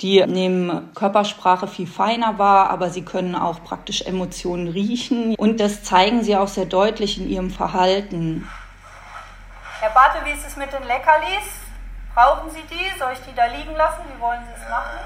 Die 0.01 0.25
nehmen 0.27 0.93
Körpersprache 0.95 1.69
viel 1.69 1.87
feiner 1.87 2.39
wahr, 2.39 2.69
aber 2.71 2.91
sie 2.91 3.03
können 3.03 3.35
auch 3.35 3.63
praktisch 3.63 4.03
Emotionen 4.03 4.69
riechen. 4.69 5.35
Und 5.37 5.61
das 5.61 5.85
zeigen 5.85 6.23
sie 6.23 6.37
auch 6.37 6.49
sehr 6.49 6.67
deutlich 6.67 7.19
in 7.19 7.29
ihrem 7.29 7.51
Verhalten. 7.51 8.49
Herr 9.81 9.91
Bartel, 9.91 10.23
wie 10.25 10.37
ist 10.37 10.47
es 10.47 10.57
mit 10.57 10.73
den 10.73 10.83
Leckerlis? 10.83 11.47
Brauchen 12.15 12.51
Sie 12.51 12.63
die? 12.71 12.99
Soll 12.99 13.13
ich 13.13 13.21
die 13.21 13.35
da 13.37 13.47
liegen 13.47 13.77
lassen? 13.77 14.03
Wie 14.13 14.21
wollen 14.21 14.41
Sie 14.47 14.63
es 14.63 14.69
machen? 14.69 14.99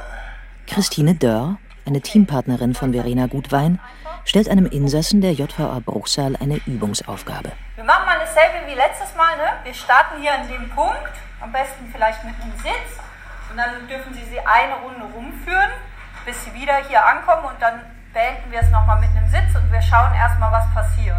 Christine 0.67 1.15
Dörr 1.15 1.59
eine 1.91 2.01
Teampartnerin 2.01 2.75
von 2.75 2.93
Verena 2.93 3.27
Gutwein, 3.27 3.79
stellt 4.25 4.49
einem 4.49 4.67
Insassen 4.67 5.21
der 5.21 5.33
JVA 5.33 5.81
Bruchsal 5.85 6.37
eine 6.37 6.57
Übungsaufgabe. 6.67 7.53
Wir 7.75 7.85
machen 7.85 8.07
mal 8.07 8.19
dasselbe 8.19 8.67
wie 8.67 8.75
letztes 8.75 9.15
Mal. 9.17 9.37
Ne? 9.37 9.65
Wir 9.65 9.75
starten 9.75 10.21
hier 10.21 10.33
an 10.33 10.49
dem 10.49 10.71
Punkt, 10.71 11.13
am 11.41 11.53
besten 11.53 11.87
vielleicht 11.93 12.25
mit 12.25 12.35
einem 12.41 12.57
Sitz. 12.57 12.97
Und 13.51 13.57
dann 13.57 13.89
dürfen 13.89 14.15
Sie 14.15 14.25
sie 14.31 14.39
eine 14.41 14.75
Runde 14.75 15.13
rumführen, 15.15 15.71
bis 16.25 16.45
Sie 16.45 16.55
wieder 16.55 16.77
hier 16.89 17.05
ankommen. 17.05 17.45
Und 17.53 17.61
dann 17.61 17.81
beenden 18.13 18.51
wir 18.51 18.61
es 18.61 18.71
nochmal 18.71 19.01
mit 19.01 19.11
einem 19.11 19.29
Sitz 19.29 19.55
und 19.55 19.71
wir 19.73 19.83
schauen 19.83 20.15
erstmal, 20.15 20.53
was 20.53 20.73
passiert. 20.73 21.17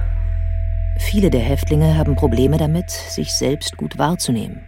Viele 0.97 1.29
der 1.29 1.41
Häftlinge 1.41 1.97
haben 1.97 2.15
Probleme 2.15 2.57
damit, 2.57 2.89
sich 2.89 3.33
selbst 3.33 3.77
gut 3.77 3.97
wahrzunehmen 3.97 4.63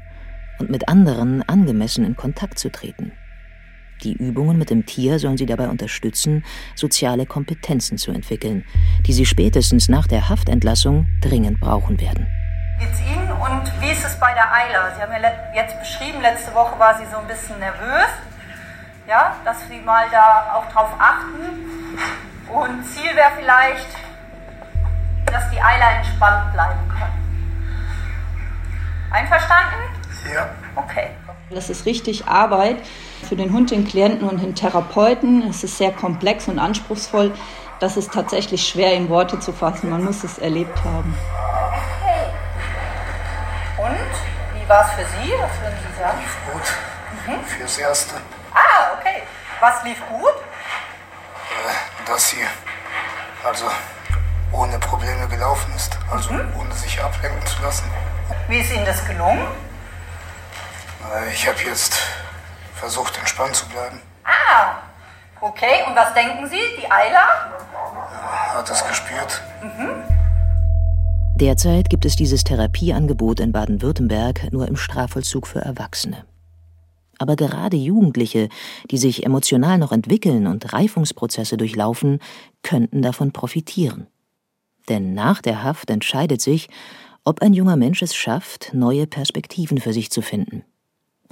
und 0.60 0.69
mit 0.69 0.88
anderen 0.88 1.48
angemessen 1.48 2.05
in 2.05 2.15
Kontakt 2.15 2.60
zu 2.60 2.69
treten. 2.72 3.12
Die 4.03 4.13
Übungen 4.13 4.57
mit 4.57 4.69
dem 4.69 4.86
Tier 4.86 5.17
sollen 5.17 5.38
sie 5.38 5.45
dabei 5.45 5.69
unterstützen, 5.69 6.43
soziale 6.75 7.25
Kompetenzen 7.25 7.98
zu 7.98 8.12
entwickeln, 8.12 8.65
die 9.07 9.13
sie 9.13 9.25
spätestens 9.25 9.88
nach 9.88 10.07
der 10.07 10.27
Haftentlassung 10.27 11.07
dringend 11.22 11.62
brauchen 11.62 12.01
werden. 12.01 12.27
Geht's 12.79 13.00
Ihnen 13.00 13.31
und 13.31 13.81
wie 13.81 13.91
ist 13.91 14.03
es 14.03 14.19
bei 14.19 14.33
der 14.33 14.51
Eila? 14.51 14.93
Sie 14.93 15.01
haben 15.01 15.12
ja 15.13 15.29
jetzt 15.55 15.79
beschrieben, 15.79 16.22
letzte 16.22 16.53
Woche 16.53 16.77
war 16.77 16.98
sie 16.98 17.05
so 17.10 17.17
ein 17.17 17.27
bisschen 17.27 17.57
nervös. 17.60 18.10
Ja, 19.07 19.38
dass 19.45 19.57
Sie 19.69 19.79
mal 19.79 20.05
da 20.12 20.55
auch 20.55 20.69
drauf 20.74 20.89
achten. 21.00 21.39
Und 22.51 22.83
Ziel 22.86 23.15
wäre 23.15 23.31
vielleicht, 23.39 23.88
dass 25.27 25.50
die 25.50 25.62
Eila 25.62 25.98
entspannt 25.98 26.51
bleiben 26.51 26.89
kann. 26.89 27.12
Einverstanden? 29.12 29.75
Ja. 30.33 30.50
Okay. 30.75 31.12
Das 31.51 31.69
ist 31.69 31.86
richtig 31.86 32.27
Arbeit 32.27 32.77
für 33.24 33.36
den 33.36 33.53
Hund, 33.53 33.72
den 33.72 33.88
Klienten 33.88 34.27
und 34.27 34.42
den 34.42 34.56
Therapeuten. 34.56 35.48
Es 35.50 35.63
ist 35.63 35.77
sehr 35.77 35.92
komplex 35.92 36.48
und 36.48 36.60
anspruchsvoll. 36.60 37.34
Das 37.80 37.98
ist 37.98 38.13
tatsächlich 38.13 38.68
schwer 38.68 38.94
in 38.94 39.10
Worte 39.10 39.39
zu 39.39 39.51
fassen. 39.51 39.89
Man 39.89 40.03
muss 40.03 40.24
es 40.24 40.38
erlebt 40.38 40.84
haben. 40.84 41.18
Okay. 41.68 42.32
Und 43.77 44.62
wie 44.62 44.70
war 44.70 44.82
es 44.82 44.92
für 44.92 45.06
Sie? 45.06 45.32
Was 45.32 45.62
würden 45.62 45.77
Sie 45.88 46.00
sagen? 46.00 46.20
Lief 46.20 46.38
gut. 46.51 47.36
Mhm. 47.36 47.44
Fürs 47.44 47.77
Erste. 47.77 48.15
Ah, 48.53 48.98
okay. 48.98 49.24
Was 49.60 49.84
lief 49.84 49.98
gut? 50.10 50.34
Äh, 51.50 52.06
dass 52.06 52.30
sie 52.30 52.38
also 53.44 53.65
ohne 54.51 54.77
Probleme 54.80 55.27
gelaufen 55.27 55.74
ist. 55.75 55.98
Also 56.12 56.34
mhm. 56.34 56.53
ohne 56.60 56.74
sich 56.74 57.01
ablenken 57.01 57.46
zu 57.46 57.62
lassen. 57.62 57.86
Wie 58.48 58.60
ist 58.60 58.72
Ihnen 58.72 58.86
das 58.86 59.06
gelungen? 59.06 59.48
Äh, 61.13 61.34
ich 61.34 61.48
habe 61.48 61.60
jetzt 61.62 61.98
versucht, 62.74 63.18
entspannt 63.18 63.56
zu 63.56 63.68
bleiben. 63.70 64.00
Ah, 64.24 64.75
okay. 65.42 65.84
Und 65.88 65.96
was 65.96 66.13
denken 66.13 66.48
Sie? 66.48 66.62
Die 66.80 66.89
Eila? 66.89 67.51
Ja, 67.74 68.56
hat 68.56 68.70
das 68.70 68.88
gespürt. 68.88 69.42
Mhm. 69.62 70.03
Derzeit 71.36 71.89
gibt 71.89 72.06
es 72.06 72.15
dieses 72.15 72.44
Therapieangebot 72.44 73.39
in 73.39 73.51
Baden-Württemberg 73.51 74.51
nur 74.51 74.68
im 74.68 74.75
Strafvollzug 74.75 75.48
für 75.48 75.60
Erwachsene. 75.60 76.25
Aber 77.18 77.36
gerade 77.36 77.77
Jugendliche, 77.77 78.50
die 78.92 78.98
sich 78.98 79.25
emotional 79.25 79.77
noch 79.77 79.92
entwickeln 79.92 80.48
und 80.48 80.74
Reifungsprozesse 80.74 81.58
durchlaufen, 81.58 82.20
könnten 82.63 83.01
davon 83.01 83.32
profitieren. 83.32 84.08
Denn 84.89 85.13
nach 85.13 85.42
der 85.42 85.63
Haft 85.63 85.89
entscheidet 85.89 86.42
sich, 86.42 86.70
ob 87.24 87.42
ein 87.42 87.53
junger 87.53 87.77
Mensch 87.77 88.01
es 88.01 88.13
schafft, 88.15 88.74
neue 88.74 89.08
Perspektiven 89.08 89.80
für 89.80 89.94
sich 89.94 90.12
zu 90.12 90.22
finden. 90.22 90.65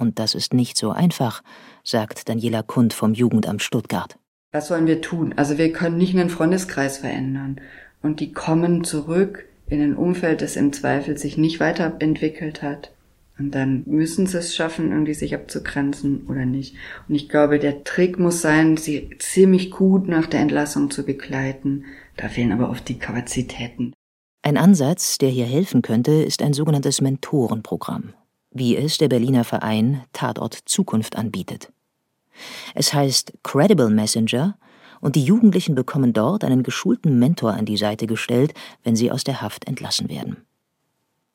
Und 0.02 0.18
das 0.18 0.34
ist 0.34 0.52
nicht 0.52 0.76
so 0.76 0.90
einfach, 0.90 1.44
sagt 1.84 2.28
Daniela 2.28 2.64
Kund 2.64 2.92
vom 2.92 3.14
Jugendamt 3.14 3.62
Stuttgart. 3.62 4.18
Was 4.50 4.66
sollen 4.66 4.88
wir 4.88 5.00
tun? 5.00 5.32
Also 5.36 5.58
wir 5.58 5.72
können 5.72 5.96
nicht 5.96 6.12
einen 6.12 6.28
Freundeskreis 6.28 6.98
verändern. 6.98 7.60
Und 8.02 8.18
die 8.18 8.32
kommen 8.32 8.82
zurück 8.82 9.44
in 9.68 9.80
ein 9.80 9.94
Umfeld, 9.94 10.42
das 10.42 10.56
im 10.56 10.72
Zweifel 10.72 11.16
sich 11.16 11.38
nicht 11.38 11.60
weiterentwickelt 11.60 12.62
hat. 12.62 12.90
Und 13.38 13.54
dann 13.54 13.84
müssen 13.86 14.26
sie 14.26 14.38
es 14.38 14.56
schaffen, 14.56 14.90
irgendwie 14.90 15.14
sich 15.14 15.36
abzugrenzen 15.36 16.26
oder 16.28 16.46
nicht. 16.46 16.74
Und 17.08 17.14
ich 17.14 17.28
glaube, 17.28 17.60
der 17.60 17.84
Trick 17.84 18.18
muss 18.18 18.42
sein, 18.42 18.76
sie 18.76 19.08
ziemlich 19.20 19.70
gut 19.70 20.08
nach 20.08 20.26
der 20.26 20.40
Entlassung 20.40 20.90
zu 20.90 21.04
begleiten. 21.04 21.84
Da 22.16 22.28
fehlen 22.28 22.50
aber 22.50 22.70
oft 22.70 22.88
die 22.88 22.98
Kapazitäten. 22.98 23.92
Ein 24.42 24.56
Ansatz, 24.56 25.18
der 25.18 25.28
hier 25.28 25.46
helfen 25.46 25.80
könnte, 25.80 26.10
ist 26.10 26.42
ein 26.42 26.54
sogenanntes 26.54 27.00
Mentorenprogramm 27.00 28.14
wie 28.52 28.76
es 28.76 28.98
der 28.98 29.08
Berliner 29.08 29.44
Verein 29.44 30.04
Tatort 30.12 30.54
Zukunft 30.66 31.16
anbietet. 31.16 31.72
Es 32.74 32.94
heißt 32.94 33.32
Credible 33.42 33.90
Messenger 33.90 34.56
und 35.00 35.16
die 35.16 35.24
Jugendlichen 35.24 35.74
bekommen 35.74 36.12
dort 36.12 36.44
einen 36.44 36.62
geschulten 36.62 37.18
Mentor 37.18 37.52
an 37.52 37.64
die 37.64 37.76
Seite 37.76 38.06
gestellt, 38.06 38.54
wenn 38.84 38.96
sie 38.96 39.10
aus 39.10 39.24
der 39.24 39.42
Haft 39.42 39.66
entlassen 39.66 40.08
werden. 40.08 40.44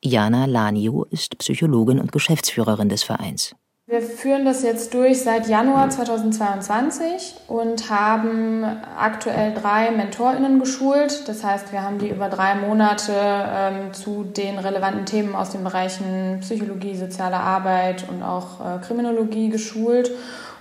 Jana 0.02 0.46
Lanio 0.46 1.04
ist 1.10 1.38
Psychologin 1.38 1.98
und 1.98 2.12
Geschäftsführerin 2.12 2.88
des 2.88 3.02
Vereins. 3.02 3.54
Wir 3.90 4.02
führen 4.02 4.44
das 4.44 4.62
jetzt 4.62 4.92
durch 4.92 5.22
seit 5.22 5.48
Januar 5.48 5.88
2022 5.88 7.36
und 7.46 7.88
haben 7.88 8.62
aktuell 8.62 9.54
drei 9.54 9.90
MentorInnen 9.90 10.60
geschult. 10.60 11.26
Das 11.26 11.42
heißt, 11.42 11.72
wir 11.72 11.82
haben 11.82 11.98
die 11.98 12.10
über 12.10 12.28
drei 12.28 12.54
Monate 12.54 13.14
ähm, 13.14 13.94
zu 13.94 14.24
den 14.24 14.58
relevanten 14.58 15.06
Themen 15.06 15.34
aus 15.34 15.52
den 15.52 15.64
Bereichen 15.64 16.40
Psychologie, 16.42 16.96
soziale 16.96 17.38
Arbeit 17.38 18.04
und 18.10 18.22
auch 18.22 18.60
äh, 18.60 18.78
Kriminologie 18.80 19.48
geschult. 19.48 20.10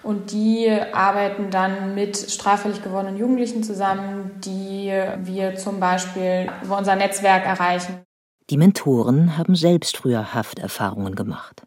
Und 0.03 0.31
die 0.31 0.71
arbeiten 0.93 1.49
dann 1.51 1.95
mit 1.95 2.15
straffällig 2.15 2.81
gewordenen 2.81 3.17
Jugendlichen 3.17 3.61
zusammen, 3.61 4.39
die 4.45 4.89
wir 5.17 5.57
zum 5.57 5.81
Beispiel 5.81 6.49
über 6.63 6.77
unser 6.77 6.95
Netzwerk 6.95 7.45
erreichen. 7.45 8.05
Die 8.49 8.55
Mentoren 8.55 9.37
haben 9.37 9.55
selbst 9.55 9.97
früher 9.97 10.33
Hafterfahrungen 10.33 11.15
gemacht. 11.15 11.66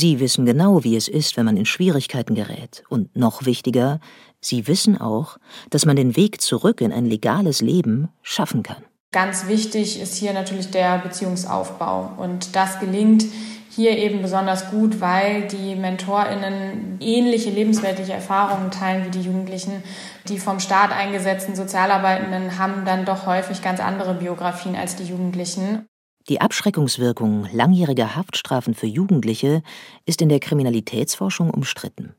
Sie 0.00 0.20
wissen 0.20 0.46
genau, 0.46 0.84
wie 0.84 0.94
es 0.94 1.08
ist, 1.08 1.36
wenn 1.36 1.44
man 1.44 1.56
in 1.56 1.66
Schwierigkeiten 1.66 2.36
gerät. 2.36 2.84
Und 2.88 3.16
noch 3.16 3.46
wichtiger, 3.46 3.98
sie 4.40 4.68
wissen 4.68 4.96
auch, 4.96 5.38
dass 5.70 5.86
man 5.86 5.96
den 5.96 6.14
Weg 6.14 6.40
zurück 6.40 6.80
in 6.80 6.92
ein 6.92 7.04
legales 7.04 7.62
Leben 7.62 8.08
schaffen 8.22 8.62
kann. 8.62 8.84
Ganz 9.10 9.48
wichtig 9.48 10.00
ist 10.00 10.14
hier 10.14 10.32
natürlich 10.34 10.70
der 10.70 10.98
Beziehungsaufbau. 10.98 12.12
Und 12.16 12.54
das 12.54 12.78
gelingt 12.78 13.24
hier 13.70 13.98
eben 13.98 14.22
besonders 14.22 14.70
gut, 14.70 15.00
weil 15.00 15.48
die 15.48 15.74
MentorInnen 15.74 16.98
ähnliche 17.00 17.50
lebensweltliche 17.50 18.12
Erfahrungen 18.12 18.70
teilen 18.70 19.04
wie 19.04 19.10
die 19.10 19.22
Jugendlichen. 19.22 19.82
Die 20.28 20.38
vom 20.38 20.60
Staat 20.60 20.92
eingesetzten 20.92 21.56
Sozialarbeitenden 21.56 22.56
haben 22.56 22.84
dann 22.84 23.04
doch 23.04 23.26
häufig 23.26 23.62
ganz 23.62 23.80
andere 23.80 24.14
Biografien 24.14 24.76
als 24.76 24.94
die 24.94 25.06
Jugendlichen. 25.06 25.88
Die 26.28 26.42
Abschreckungswirkung 26.42 27.48
langjähriger 27.52 28.14
Haftstrafen 28.14 28.74
für 28.74 28.86
Jugendliche 28.86 29.62
ist 30.04 30.20
in 30.20 30.28
der 30.28 30.40
Kriminalitätsforschung 30.40 31.48
umstritten. 31.48 32.14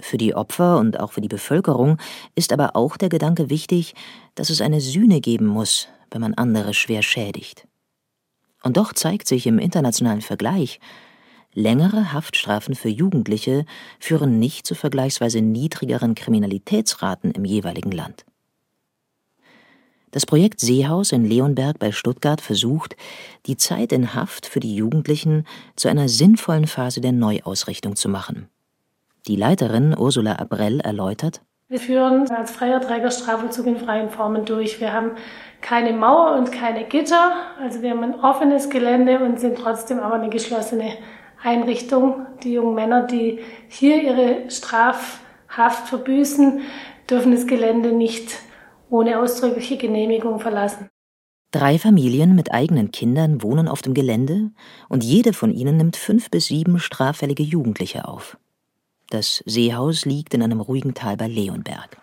Für 0.00 0.16
die 0.16 0.34
Opfer 0.34 0.78
und 0.78 0.98
auch 0.98 1.12
für 1.12 1.20
die 1.20 1.28
Bevölkerung 1.28 1.98
ist 2.34 2.52
aber 2.54 2.74
auch 2.74 2.96
der 2.96 3.10
Gedanke 3.10 3.50
wichtig, 3.50 3.94
dass 4.34 4.48
es 4.48 4.62
eine 4.62 4.80
Sühne 4.80 5.20
geben 5.20 5.46
muss, 5.46 5.88
wenn 6.10 6.22
man 6.22 6.34
andere 6.34 6.72
schwer 6.72 7.02
schädigt. 7.02 7.66
Und 8.62 8.78
doch 8.78 8.94
zeigt 8.94 9.28
sich 9.28 9.46
im 9.46 9.58
internationalen 9.58 10.22
Vergleich, 10.22 10.80
längere 11.52 12.14
Haftstrafen 12.14 12.74
für 12.74 12.88
Jugendliche 12.88 13.66
führen 14.00 14.38
nicht 14.38 14.66
zu 14.66 14.74
vergleichsweise 14.74 15.42
niedrigeren 15.42 16.14
Kriminalitätsraten 16.14 17.32
im 17.32 17.44
jeweiligen 17.44 17.92
Land. 17.92 18.24
Das 20.10 20.24
Projekt 20.24 20.60
Seehaus 20.60 21.12
in 21.12 21.24
Leonberg 21.24 21.78
bei 21.78 21.92
Stuttgart 21.92 22.40
versucht, 22.40 22.96
die 23.46 23.58
Zeit 23.58 23.92
in 23.92 24.14
Haft 24.14 24.46
für 24.46 24.60
die 24.60 24.74
Jugendlichen 24.74 25.46
zu 25.76 25.88
einer 25.88 26.08
sinnvollen 26.08 26.66
Phase 26.66 27.02
der 27.02 27.12
Neuausrichtung 27.12 27.94
zu 27.94 28.08
machen. 28.08 28.48
Die 29.26 29.36
Leiterin 29.36 29.94
Ursula 29.98 30.36
Abrell 30.36 30.80
erläutert, 30.80 31.42
wir 31.70 31.78
führen 31.78 32.30
als 32.30 32.50
freier 32.52 32.80
Träger 32.80 33.10
Strafvollzug 33.10 33.66
in 33.66 33.76
freien 33.76 34.08
Formen 34.08 34.46
durch. 34.46 34.80
Wir 34.80 34.94
haben 34.94 35.10
keine 35.60 35.92
Mauer 35.92 36.38
und 36.38 36.50
keine 36.50 36.84
Gitter, 36.84 37.32
also 37.60 37.82
wir 37.82 37.90
haben 37.90 38.02
ein 38.02 38.18
offenes 38.20 38.70
Gelände 38.70 39.18
und 39.18 39.38
sind 39.38 39.58
trotzdem 39.58 40.00
aber 40.00 40.14
eine 40.14 40.30
geschlossene 40.30 40.92
Einrichtung. 41.42 42.24
Die 42.42 42.54
jungen 42.54 42.74
Männer, 42.74 43.02
die 43.02 43.40
hier 43.68 44.02
ihre 44.02 44.50
Strafhaft 44.50 45.88
verbüßen, 45.88 46.62
dürfen 47.10 47.32
das 47.32 47.46
Gelände 47.46 47.92
nicht 47.92 48.38
ohne 48.90 49.20
ausdrückliche 49.20 49.76
Genehmigung 49.76 50.40
verlassen. 50.40 50.88
Drei 51.50 51.78
Familien 51.78 52.34
mit 52.34 52.52
eigenen 52.52 52.90
Kindern 52.90 53.42
wohnen 53.42 53.68
auf 53.68 53.80
dem 53.80 53.94
Gelände 53.94 54.50
und 54.88 55.02
jede 55.02 55.32
von 55.32 55.50
ihnen 55.50 55.78
nimmt 55.78 55.96
fünf 55.96 56.30
bis 56.30 56.46
sieben 56.46 56.78
straffällige 56.78 57.42
Jugendliche 57.42 58.06
auf. 58.06 58.36
Das 59.08 59.42
Seehaus 59.46 60.04
liegt 60.04 60.34
in 60.34 60.42
einem 60.42 60.60
ruhigen 60.60 60.92
Tal 60.92 61.16
bei 61.16 61.26
Leonberg. 61.26 61.96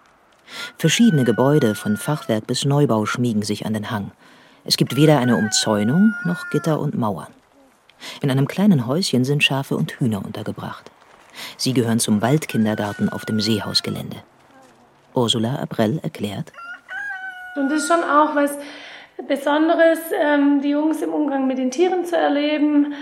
Verschiedene 0.77 1.23
Gebäude 1.23 1.75
von 1.75 1.97
Fachwerk 1.97 2.47
bis 2.47 2.65
Neubau 2.65 3.05
schmiegen 3.05 3.43
sich 3.43 3.67
an 3.67 3.73
den 3.73 3.91
Hang. 3.91 4.11
Es 4.63 4.77
gibt 4.77 4.95
weder 4.95 5.19
eine 5.19 5.37
Umzäunung 5.37 6.13
noch 6.25 6.49
Gitter 6.49 6.79
und 6.79 6.97
Mauern. 6.97 7.33
In 8.21 8.31
einem 8.31 8.47
kleinen 8.47 8.87
Häuschen 8.87 9.25
sind 9.25 9.43
Schafe 9.43 9.77
und 9.77 9.99
Hühner 9.99 10.25
untergebracht. 10.25 10.89
Sie 11.57 11.73
gehören 11.73 11.99
zum 11.99 12.21
Waldkindergarten 12.21 13.09
auf 13.09 13.25
dem 13.25 13.39
Seehausgelände. 13.39 14.17
Ursula 15.13 15.59
Abrell 15.59 15.99
erklärt, 16.01 16.51
und 17.55 17.71
das 17.71 17.83
ist 17.83 17.87
schon 17.87 18.03
auch 18.03 18.35
was 18.35 18.57
Besonderes, 19.27 19.99
ähm, 20.11 20.61
die 20.61 20.69
Jungs 20.69 21.01
im 21.01 21.13
Umgang 21.13 21.47
mit 21.47 21.57
den 21.57 21.71
Tieren 21.71 22.05
zu 22.05 22.17
erleben, 22.17 22.93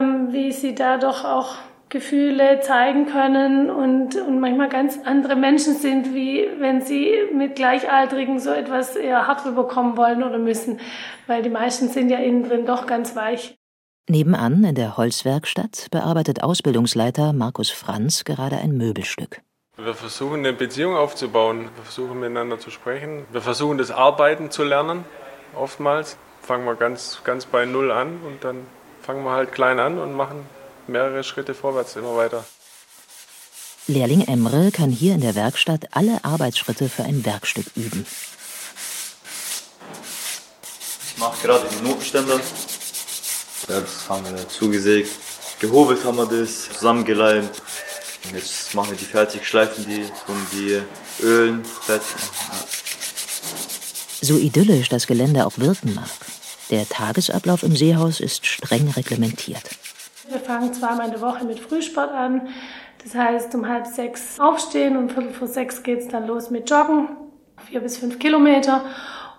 ähm, 0.00 0.32
wie 0.32 0.52
sie 0.52 0.74
da 0.74 0.98
doch 0.98 1.24
auch 1.24 1.56
Gefühle 1.88 2.58
zeigen 2.60 3.06
können 3.06 3.70
und, 3.70 4.16
und 4.16 4.40
manchmal 4.40 4.68
ganz 4.68 4.98
andere 5.04 5.36
Menschen 5.36 5.76
sind, 5.76 6.12
wie 6.12 6.48
wenn 6.58 6.80
sie 6.80 7.12
mit 7.32 7.54
Gleichaltrigen 7.54 8.40
so 8.40 8.50
etwas 8.50 8.96
eher 8.96 9.28
hart 9.28 9.46
rüberkommen 9.46 9.96
wollen 9.96 10.24
oder 10.24 10.38
müssen, 10.38 10.80
weil 11.28 11.42
die 11.42 11.50
meisten 11.50 11.88
sind 11.88 12.10
ja 12.10 12.18
innen 12.18 12.42
drin 12.42 12.66
doch 12.66 12.86
ganz 12.86 13.14
weich. 13.14 13.56
Nebenan 14.10 14.64
in 14.64 14.74
der 14.74 14.96
Holzwerkstatt 14.96 15.86
bearbeitet 15.92 16.42
Ausbildungsleiter 16.42 17.32
Markus 17.32 17.70
Franz 17.70 18.24
gerade 18.24 18.56
ein 18.56 18.72
Möbelstück. 18.72 19.40
Wir 19.76 19.94
versuchen 19.94 20.38
eine 20.38 20.52
Beziehung 20.52 20.94
aufzubauen, 20.94 21.68
wir 21.74 21.82
versuchen 21.82 22.20
miteinander 22.20 22.60
zu 22.60 22.70
sprechen, 22.70 23.26
wir 23.32 23.42
versuchen 23.42 23.76
das 23.76 23.90
Arbeiten 23.90 24.52
zu 24.52 24.62
lernen. 24.62 25.04
Oftmals 25.52 26.16
fangen 26.42 26.64
wir 26.64 26.76
ganz, 26.76 27.18
ganz 27.24 27.44
bei 27.44 27.64
Null 27.64 27.90
an 27.90 28.20
und 28.24 28.44
dann 28.44 28.68
fangen 29.02 29.24
wir 29.24 29.32
halt 29.32 29.50
klein 29.50 29.80
an 29.80 29.98
und 29.98 30.12
machen 30.12 30.46
mehrere 30.86 31.24
Schritte 31.24 31.54
vorwärts 31.54 31.96
immer 31.96 32.16
weiter. 32.16 32.44
Lehrling 33.88 34.20
Emre 34.28 34.70
kann 34.70 34.90
hier 34.90 35.16
in 35.16 35.20
der 35.20 35.34
Werkstatt 35.34 35.88
alle 35.90 36.24
Arbeitsschritte 36.24 36.88
für 36.88 37.02
ein 37.02 37.24
Werkstück 37.26 37.66
üben. 37.74 38.06
Ich 41.08 41.18
mache 41.18 41.46
gerade 41.48 41.66
den 41.66 41.82
Notenständer. 41.82 42.38
Das 43.66 44.08
haben 44.08 44.24
wir 44.24 44.48
zugesägt. 44.48 45.10
Gehobelt 45.58 46.04
haben 46.04 46.16
wir 46.16 46.26
das, 46.26 46.70
zusammengeleimt. 46.70 47.50
Jetzt 48.32 48.74
machen 48.74 48.90
wir 48.90 48.96
die 48.96 49.04
fertig, 49.04 49.46
schleifen 49.46 49.84
die 49.86 50.04
und 50.26 50.46
die 50.52 50.80
ölen, 51.22 51.64
fertig. 51.64 52.16
Ja. 52.50 52.54
So 54.22 54.38
idyllisch 54.38 54.88
das 54.88 55.06
Gelände 55.06 55.46
auch 55.46 55.58
wirken 55.58 55.94
mag, 55.94 56.08
der 56.70 56.88
Tagesablauf 56.88 57.62
im 57.62 57.76
Seehaus 57.76 58.20
ist 58.20 58.46
streng 58.46 58.88
reglementiert. 58.90 59.68
Wir 60.28 60.40
fangen 60.40 60.72
zweimal 60.72 61.06
in 61.06 61.12
der 61.12 61.20
Woche 61.20 61.44
mit 61.44 61.60
Frühsport 61.60 62.10
an. 62.10 62.48
Das 63.02 63.14
heißt, 63.14 63.54
um 63.54 63.68
halb 63.68 63.86
sechs 63.86 64.40
aufstehen 64.40 64.96
und 64.96 65.12
viertel 65.12 65.34
vor 65.34 65.46
sechs 65.46 65.82
geht 65.82 66.00
es 66.00 66.08
dann 66.08 66.26
los 66.26 66.50
mit 66.50 66.70
Joggen, 66.70 67.08
vier 67.68 67.80
bis 67.80 67.98
fünf 67.98 68.18
Kilometer. 68.18 68.82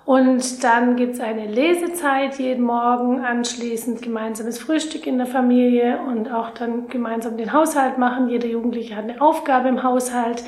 Und 0.06 0.64
dann 0.64 0.96
gibt's 0.98 1.20
eine 1.20 1.48
Lesezeit 1.48 2.38
jeden 2.38 2.64
Morgen, 2.64 3.26
anschließend 3.26 4.04
gemeinsames 4.04 4.60
Frühstück 4.60 5.08
in 5.08 5.18
der 5.18 5.26
Familie 5.26 6.00
und 6.00 6.32
auch 6.32 6.52
dann 6.52 6.88
gemeinsam 6.88 7.38
den 7.38 7.52
Haushalt 7.52 7.98
machen. 7.98 8.30
Jeder 8.30 8.48
Jugendliche 8.48 8.96
hat 8.96 9.06
eine 9.06 9.20
Aufgabe 9.20 9.68
im 9.68 9.82
Haushalt. 9.82 10.44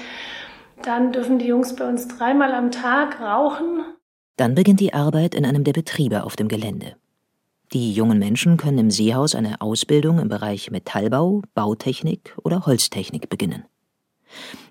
Dann 0.83 1.11
dürfen 1.11 1.39
die 1.39 1.47
Jungs 1.47 1.75
bei 1.75 1.89
uns 1.89 2.07
dreimal 2.07 2.53
am 2.53 2.69
Tag 2.69 3.19
rauchen. 3.19 3.83
Dann 4.35 4.53
beginnt 4.53 4.79
die 4.79 4.93
Arbeit 4.93 5.33
in 5.33 5.43
einem 5.43 5.63
der 5.63 5.73
Betriebe 5.73 6.23
auf 6.23 6.35
dem 6.35 6.47
Gelände. 6.47 6.95
Die 7.73 7.91
jungen 7.91 8.19
Menschen 8.19 8.57
können 8.57 8.77
im 8.77 8.91
Seehaus 8.91 9.33
eine 9.33 9.59
Ausbildung 9.59 10.19
im 10.19 10.29
Bereich 10.29 10.69
Metallbau, 10.69 11.41
Bautechnik 11.55 12.37
oder 12.43 12.67
Holztechnik 12.67 13.27
beginnen. 13.27 13.65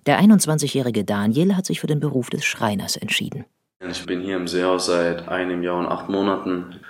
Der 0.07 0.21
21-jährige 0.21 1.05
Daniel 1.05 1.57
hat 1.57 1.67
sich 1.67 1.81
für 1.81 1.89
den 1.89 1.99
Beruf 1.99 2.31
des 2.31 2.45
Schreiners 2.45 2.97
entschieden. 2.97 3.45
Ich 3.89 4.07
bin 4.07 4.23
hier 4.23 4.37
im 4.37 4.49
Seehaus 4.49 4.87
seit 4.87 5.29
einem 5.29 5.63
Jahr 5.63 5.79
und 5.79 5.87
acht 5.87 6.09
Monaten. 6.09 6.81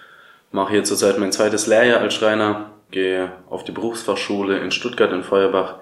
Mache 0.52 0.72
hier 0.72 0.84
zurzeit 0.84 1.18
mein 1.18 1.32
zweites 1.32 1.66
Lehrjahr 1.66 2.00
als 2.00 2.14
Schreiner, 2.14 2.70
gehe 2.90 3.32
auf 3.50 3.64
die 3.64 3.72
Berufsfachschule 3.72 4.58
in 4.60 4.70
Stuttgart 4.70 5.12
in 5.12 5.24
Feuerbach. 5.24 5.80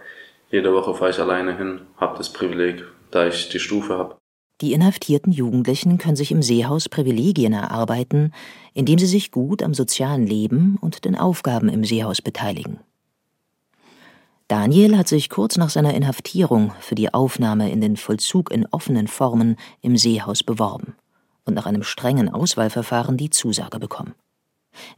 Jede 0.50 0.72
Woche 0.72 0.94
fahre 0.94 1.10
ich 1.10 1.18
alleine 1.18 1.56
hin, 1.56 1.82
habe 1.98 2.16
das 2.16 2.32
Privileg, 2.32 2.84
da 3.10 3.26
ich 3.26 3.50
die 3.50 3.58
Stufe 3.58 3.98
habe. 3.98 4.16
Die 4.60 4.72
inhaftierten 4.72 5.32
Jugendlichen 5.32 5.98
können 5.98 6.16
sich 6.16 6.30
im 6.30 6.42
Seehaus 6.42 6.88
Privilegien 6.88 7.52
erarbeiten, 7.52 8.32
indem 8.72 8.98
sie 8.98 9.06
sich 9.06 9.30
gut 9.30 9.62
am 9.62 9.74
sozialen 9.74 10.26
Leben 10.26 10.78
und 10.80 11.04
den 11.04 11.16
Aufgaben 11.16 11.68
im 11.68 11.84
Seehaus 11.84 12.22
beteiligen. 12.22 12.80
Daniel 14.48 14.98
hat 14.98 15.08
sich 15.08 15.30
kurz 15.30 15.56
nach 15.56 15.70
seiner 15.70 15.94
Inhaftierung 15.94 16.72
für 16.80 16.94
die 16.94 17.14
Aufnahme 17.14 17.70
in 17.70 17.80
den 17.80 17.96
Vollzug 17.96 18.50
in 18.50 18.66
offenen 18.66 19.08
Formen 19.08 19.56
im 19.80 19.96
Seehaus 19.96 20.42
beworben 20.42 20.96
und 21.46 21.54
nach 21.54 21.64
einem 21.64 21.82
strengen 21.82 22.28
Auswahlverfahren 22.28 23.16
die 23.16 23.30
Zusage 23.30 23.78
bekommen. 23.78 24.14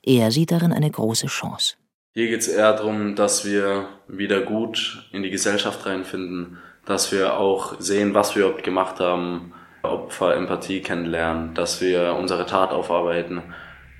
Er 0.02 0.32
sieht 0.32 0.50
darin 0.50 0.72
eine 0.72 0.90
große 0.90 1.28
Chance. 1.28 1.76
Hier 2.12 2.28
geht 2.28 2.40
es 2.40 2.48
eher 2.48 2.72
darum, 2.72 3.14
dass 3.14 3.44
wir 3.44 3.88
wieder 4.08 4.40
gut 4.40 5.06
in 5.12 5.22
die 5.22 5.30
Gesellschaft 5.30 5.86
reinfinden, 5.86 6.58
dass 6.84 7.12
wir 7.12 7.36
auch 7.38 7.80
sehen, 7.80 8.14
was 8.14 8.34
wir 8.34 8.44
überhaupt 8.46 8.64
gemacht 8.64 8.98
haben, 8.98 9.52
Opfer 9.82 10.34
Empathie 10.34 10.80
kennenlernen, 10.80 11.54
dass 11.54 11.80
wir 11.80 12.16
unsere 12.18 12.46
Tat 12.46 12.70
aufarbeiten, 12.70 13.42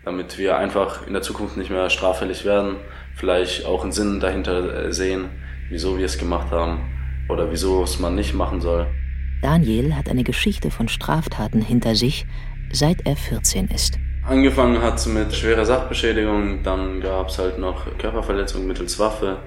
damit 0.05 0.39
wir 0.39 0.57
einfach 0.57 1.07
in 1.07 1.13
der 1.13 1.23
Zukunft 1.23 1.57
nicht 1.57 1.71
mehr 1.71 1.91
straffällig 1.91 2.45
werden, 2.45 2.77
vielleicht 3.17 3.65
auch 3.65 3.83
einen 3.83 3.93
Sinn 3.93 4.21
dahinter 4.21 4.87
äh, 4.87 4.93
sehen, 4.93 5.31
wieso 5.71 5.99
wir 5.99 6.07
es 6.07 6.19
gemacht 6.19 6.51
haben 6.51 6.81
oder 7.29 7.51
wieso 7.51 7.83
es 7.83 7.99
man 7.99 8.15
nicht 8.15 8.35
machen 8.35 8.61
soll. 8.61 8.87
Daniel 9.43 9.95
hat 9.95 10.09
eine 10.09 10.25
Geschichte 10.25 10.71
von 10.71 10.89
Straftaten 10.89 11.61
hinter 11.61 11.95
sich, 11.95 12.27
seit 12.71 13.07
er 13.07 13.17
14 13.17 13.69
ist. 13.69 13.99
Angefangen 14.23 14.83
hat 14.83 14.99
es 14.99 15.07
mit 15.07 15.35
schwerer 15.35 15.65
Sachbeschädigung, 15.65 16.63
dann 16.63 17.01
gab 17.01 17.29
es 17.29 17.39
halt 17.39 17.59
noch 17.59 17.87
Körperverletzung 17.99 18.67
mittels 18.67 18.99
Waffe, 18.99 19.39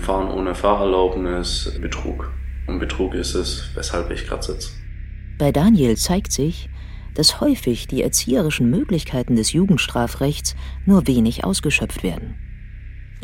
Fahren 0.00 0.28
ohne 0.28 0.54
Fahrerlaubnis, 0.54 1.78
Betrug. 1.80 2.32
Und 2.66 2.78
Betrug 2.78 3.14
ist 3.14 3.34
es, 3.34 3.70
weshalb 3.74 4.10
ich 4.10 4.26
gerade 4.26 4.42
sitze. 4.42 4.70
Bei 5.38 5.52
Daniel 5.52 5.96
zeigt 5.96 6.32
sich, 6.32 6.70
dass 7.14 7.40
häufig 7.40 7.86
die 7.86 8.02
erzieherischen 8.02 8.70
Möglichkeiten 8.70 9.36
des 9.36 9.52
Jugendstrafrechts 9.52 10.56
nur 10.86 11.06
wenig 11.06 11.44
ausgeschöpft 11.44 12.02
werden. 12.02 12.34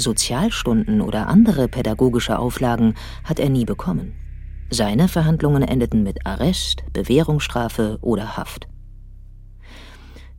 Sozialstunden 0.01 1.01
oder 1.01 1.29
andere 1.29 1.69
pädagogische 1.69 2.39
Auflagen 2.39 2.95
hat 3.25 3.39
er 3.39 3.49
nie 3.49 3.65
bekommen. 3.65 4.15
Seine 4.71 5.09
Verhandlungen 5.09 5.63
endeten 5.63 6.03
mit 6.03 6.27
Arrest, 6.27 6.85
Bewährungsstrafe 6.93 7.99
oder 8.03 8.37
Haft. 8.37 8.69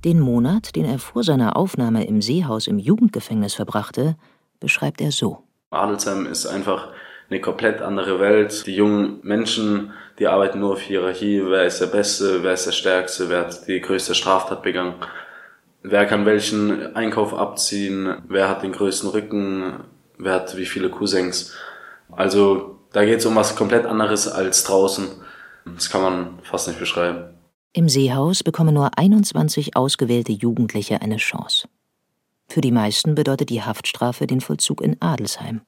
Den 0.03 0.19
Monat, 0.19 0.75
den 0.75 0.85
er 0.85 0.99
vor 0.99 1.23
seiner 1.23 1.55
Aufnahme 1.55 2.05
im 2.05 2.21
Seehaus 2.21 2.67
im 2.67 2.79
Jugendgefängnis 2.79 3.53
verbrachte, 3.53 4.15
beschreibt 4.59 4.99
er 5.01 5.11
so. 5.11 5.43
Adelsheim 5.69 6.25
ist 6.25 6.47
einfach 6.47 6.89
eine 7.29 7.39
komplett 7.39 7.81
andere 7.81 8.19
Welt. 8.19 8.65
Die 8.65 8.75
jungen 8.75 9.19
Menschen, 9.23 9.91
die 10.19 10.27
arbeiten 10.27 10.59
nur 10.59 10.73
auf 10.73 10.81
Hierarchie. 10.81 11.41
Wer 11.45 11.65
ist 11.65 11.79
der 11.79 11.87
Beste, 11.87 12.43
wer 12.43 12.53
ist 12.53 12.65
der 12.65 12.71
Stärkste, 12.71 13.29
wer 13.29 13.41
hat 13.41 13.67
die 13.67 13.79
größte 13.79 14.15
Straftat 14.15 14.63
begangen. 14.63 14.95
Wer 15.83 16.05
kann 16.05 16.25
welchen 16.25 16.95
Einkauf 16.95 17.33
abziehen, 17.33 18.21
wer 18.27 18.49
hat 18.49 18.63
den 18.63 18.71
größten 18.71 19.09
Rücken, 19.09 19.83
wer 20.17 20.33
hat 20.33 20.55
wie 20.57 20.65
viele 20.65 20.89
Cousins. 20.89 21.53
Also 22.11 22.79
da 22.93 23.03
geht 23.03 23.19
es 23.19 23.25
um 23.25 23.35
was 23.35 23.55
komplett 23.55 23.85
anderes 23.85 24.27
als 24.27 24.63
draußen. 24.63 25.07
Das 25.65 25.89
kann 25.89 26.01
man 26.01 26.39
fast 26.43 26.67
nicht 26.67 26.79
beschreiben. 26.79 27.33
Im 27.73 27.87
Seehaus 27.87 28.43
bekommen 28.43 28.73
nur 28.73 28.97
21 28.97 29.75
ausgewählte 29.75 30.33
Jugendliche 30.33 31.01
eine 31.01 31.17
Chance. 31.17 31.67
Für 32.47 32.61
die 32.61 32.71
meisten 32.71 33.15
bedeutet 33.15 33.49
die 33.49 33.63
Haftstrafe 33.63 34.27
den 34.27 34.41
Vollzug 34.41 34.81
in 34.81 35.01
Adelsheim. 35.01 35.61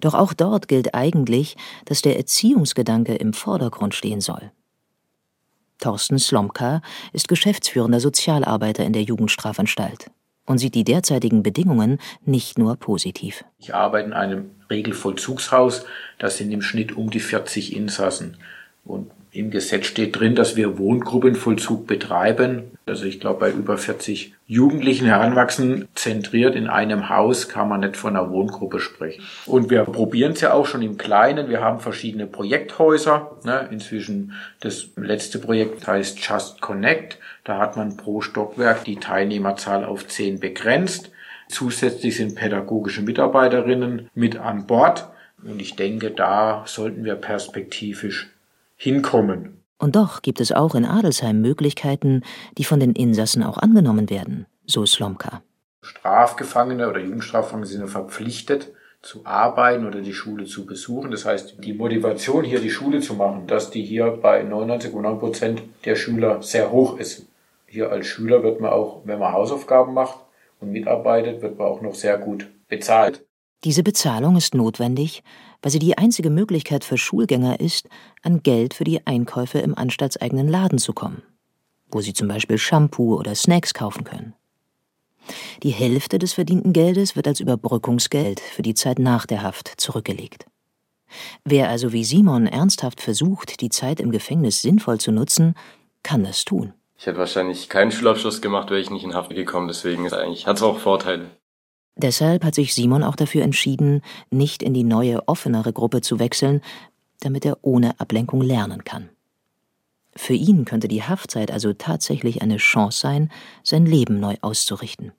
Doch 0.00 0.14
auch 0.14 0.32
dort 0.32 0.68
gilt 0.68 0.94
eigentlich, 0.94 1.56
dass 1.84 2.02
der 2.02 2.16
Erziehungsgedanke 2.16 3.14
im 3.14 3.34
Vordergrund 3.34 3.94
stehen 3.94 4.20
soll. 4.20 4.52
Thorsten 5.78 6.18
Slomka 6.18 6.80
ist 7.12 7.28
geschäftsführender 7.28 8.00
Sozialarbeiter 8.00 8.84
in 8.84 8.92
der 8.92 9.02
Jugendstrafanstalt 9.02 10.10
und 10.46 10.58
sieht 10.58 10.74
die 10.74 10.84
derzeitigen 10.84 11.42
Bedingungen 11.42 11.98
nicht 12.24 12.58
nur 12.58 12.76
positiv. 12.76 13.44
Ich 13.58 13.74
arbeite 13.74 14.06
in 14.06 14.12
einem 14.12 14.50
Regelvollzugshaus, 14.70 15.84
das 16.18 16.38
sind 16.38 16.50
im 16.52 16.62
Schnitt 16.62 16.96
um 16.96 17.10
die 17.10 17.20
40 17.20 17.76
Insassen. 17.76 18.36
Und 18.84 19.10
im 19.38 19.50
Gesetz 19.50 19.86
steht 19.86 20.18
drin, 20.18 20.34
dass 20.34 20.56
wir 20.56 20.78
Wohngruppenvollzug 20.78 21.86
betreiben. 21.86 22.78
Also 22.86 23.04
ich 23.04 23.20
glaube, 23.20 23.40
bei 23.40 23.50
über 23.50 23.78
40 23.78 24.34
Jugendlichen 24.46 25.06
Heranwachsenden 25.06 25.88
zentriert 25.94 26.54
in 26.54 26.68
einem 26.68 27.08
Haus 27.08 27.48
kann 27.48 27.68
man 27.68 27.80
nicht 27.80 27.96
von 27.96 28.16
einer 28.16 28.30
Wohngruppe 28.30 28.78
sprechen. 28.78 29.24
Und 29.46 29.70
wir 29.70 29.84
probieren 29.84 30.32
es 30.32 30.40
ja 30.40 30.52
auch 30.52 30.66
schon 30.66 30.82
im 30.82 30.96
Kleinen. 30.96 31.48
Wir 31.48 31.60
haben 31.60 31.80
verschiedene 31.80 32.26
Projekthäuser. 32.26 33.38
Ne? 33.44 33.68
Inzwischen 33.70 34.32
das 34.60 34.88
letzte 34.96 35.38
Projekt 35.38 35.86
heißt 35.86 36.18
Just 36.20 36.60
Connect. 36.60 37.18
Da 37.44 37.58
hat 37.58 37.76
man 37.76 37.96
pro 37.96 38.20
Stockwerk 38.20 38.84
die 38.84 38.96
Teilnehmerzahl 38.96 39.84
auf 39.84 40.06
zehn 40.06 40.38
begrenzt. 40.38 41.10
Zusätzlich 41.48 42.16
sind 42.16 42.34
pädagogische 42.36 43.02
Mitarbeiterinnen 43.02 44.10
mit 44.14 44.36
an 44.36 44.66
Bord. 44.66 45.08
Und 45.42 45.60
ich 45.60 45.76
denke, 45.76 46.10
da 46.10 46.64
sollten 46.66 47.04
wir 47.04 47.14
perspektivisch 47.14 48.28
hinkommen. 48.76 49.62
Und 49.78 49.96
doch 49.96 50.22
gibt 50.22 50.40
es 50.40 50.52
auch 50.52 50.74
in 50.74 50.84
Adelsheim 50.84 51.40
Möglichkeiten, 51.40 52.22
die 52.56 52.64
von 52.64 52.80
den 52.80 52.92
Insassen 52.92 53.42
auch 53.42 53.58
angenommen 53.58 54.08
werden, 54.08 54.46
so 54.64 54.86
Slomka. 54.86 55.42
Strafgefangene 55.82 56.88
oder 56.88 57.00
Jugendstrafgefangene 57.00 57.66
sind 57.66 57.88
verpflichtet 57.88 58.72
zu 59.02 59.24
arbeiten 59.24 59.86
oder 59.86 60.00
die 60.00 60.14
Schule 60.14 60.46
zu 60.46 60.66
besuchen. 60.66 61.10
Das 61.10 61.24
heißt, 61.24 61.62
die 61.62 61.74
Motivation 61.74 62.44
hier 62.44 62.60
die 62.60 62.70
Schule 62.70 63.00
zu 63.00 63.14
machen, 63.14 63.46
dass 63.46 63.70
die 63.70 63.82
hier 63.82 64.10
bei 64.10 64.42
99,9 64.42 65.18
Prozent 65.18 65.62
der 65.84 65.94
Schüler 65.94 66.42
sehr 66.42 66.72
hoch 66.72 66.98
ist. 66.98 67.26
Hier 67.66 67.90
als 67.90 68.06
Schüler 68.06 68.42
wird 68.42 68.60
man 68.60 68.72
auch, 68.72 69.02
wenn 69.04 69.18
man 69.18 69.32
Hausaufgaben 69.32 69.94
macht 69.94 70.18
und 70.60 70.72
mitarbeitet, 70.72 71.42
wird 71.42 71.58
man 71.58 71.68
auch 71.68 71.82
noch 71.82 71.94
sehr 71.94 72.18
gut 72.18 72.48
bezahlt. 72.68 73.25
Diese 73.64 73.82
Bezahlung 73.82 74.36
ist 74.36 74.54
notwendig, 74.54 75.22
weil 75.62 75.72
sie 75.72 75.78
die 75.78 75.98
einzige 75.98 76.30
Möglichkeit 76.30 76.84
für 76.84 76.98
Schulgänger 76.98 77.60
ist, 77.60 77.88
an 78.22 78.42
Geld 78.42 78.74
für 78.74 78.84
die 78.84 79.06
Einkäufe 79.06 79.58
im 79.58 79.76
anstaltseigenen 79.76 80.48
Laden 80.48 80.78
zu 80.78 80.92
kommen, 80.92 81.22
wo 81.90 82.00
sie 82.00 82.12
zum 82.12 82.28
Beispiel 82.28 82.58
Shampoo 82.58 83.16
oder 83.16 83.34
Snacks 83.34 83.74
kaufen 83.74 84.04
können. 84.04 84.34
Die 85.62 85.70
Hälfte 85.70 86.18
des 86.18 86.34
verdienten 86.34 86.72
Geldes 86.72 87.16
wird 87.16 87.26
als 87.26 87.40
Überbrückungsgeld 87.40 88.40
für 88.40 88.62
die 88.62 88.74
Zeit 88.74 88.98
nach 88.98 89.26
der 89.26 89.42
Haft 89.42 89.68
zurückgelegt. 89.76 90.46
Wer 91.44 91.68
also 91.68 91.92
wie 91.92 92.04
Simon 92.04 92.46
ernsthaft 92.46 93.00
versucht, 93.00 93.60
die 93.60 93.70
Zeit 93.70 94.00
im 94.00 94.10
Gefängnis 94.10 94.62
sinnvoll 94.62 94.98
zu 94.98 95.12
nutzen, 95.12 95.54
kann 96.02 96.24
das 96.24 96.44
tun. 96.44 96.72
Ich 96.98 97.06
hätte 97.06 97.18
wahrscheinlich 97.18 97.68
keinen 97.68 97.92
Schulabschluss 97.92 98.40
gemacht, 98.40 98.70
wäre 98.70 98.80
ich 98.80 98.90
nicht 98.90 99.04
in 99.04 99.14
Haft 99.14 99.30
gekommen, 99.30 99.68
deswegen 99.68 100.10
hat 100.10 100.56
es 100.56 100.62
auch 100.62 100.78
Vorteile. 100.78 101.30
Deshalb 101.96 102.44
hat 102.44 102.54
sich 102.54 102.74
Simon 102.74 103.02
auch 103.02 103.16
dafür 103.16 103.42
entschieden, 103.42 104.02
nicht 104.30 104.62
in 104.62 104.74
die 104.74 104.84
neue, 104.84 105.26
offenere 105.28 105.72
Gruppe 105.72 106.02
zu 106.02 106.18
wechseln, 106.18 106.60
damit 107.20 107.46
er 107.46 107.58
ohne 107.62 107.98
Ablenkung 107.98 108.42
lernen 108.42 108.84
kann. 108.84 109.08
Für 110.14 110.34
ihn 110.34 110.64
könnte 110.64 110.88
die 110.88 111.02
Haftzeit 111.02 111.50
also 111.50 111.72
tatsächlich 111.72 112.42
eine 112.42 112.58
Chance 112.58 113.00
sein, 113.00 113.30
sein 113.62 113.86
Leben 113.86 114.20
neu 114.20 114.36
auszurichten. 114.42 115.12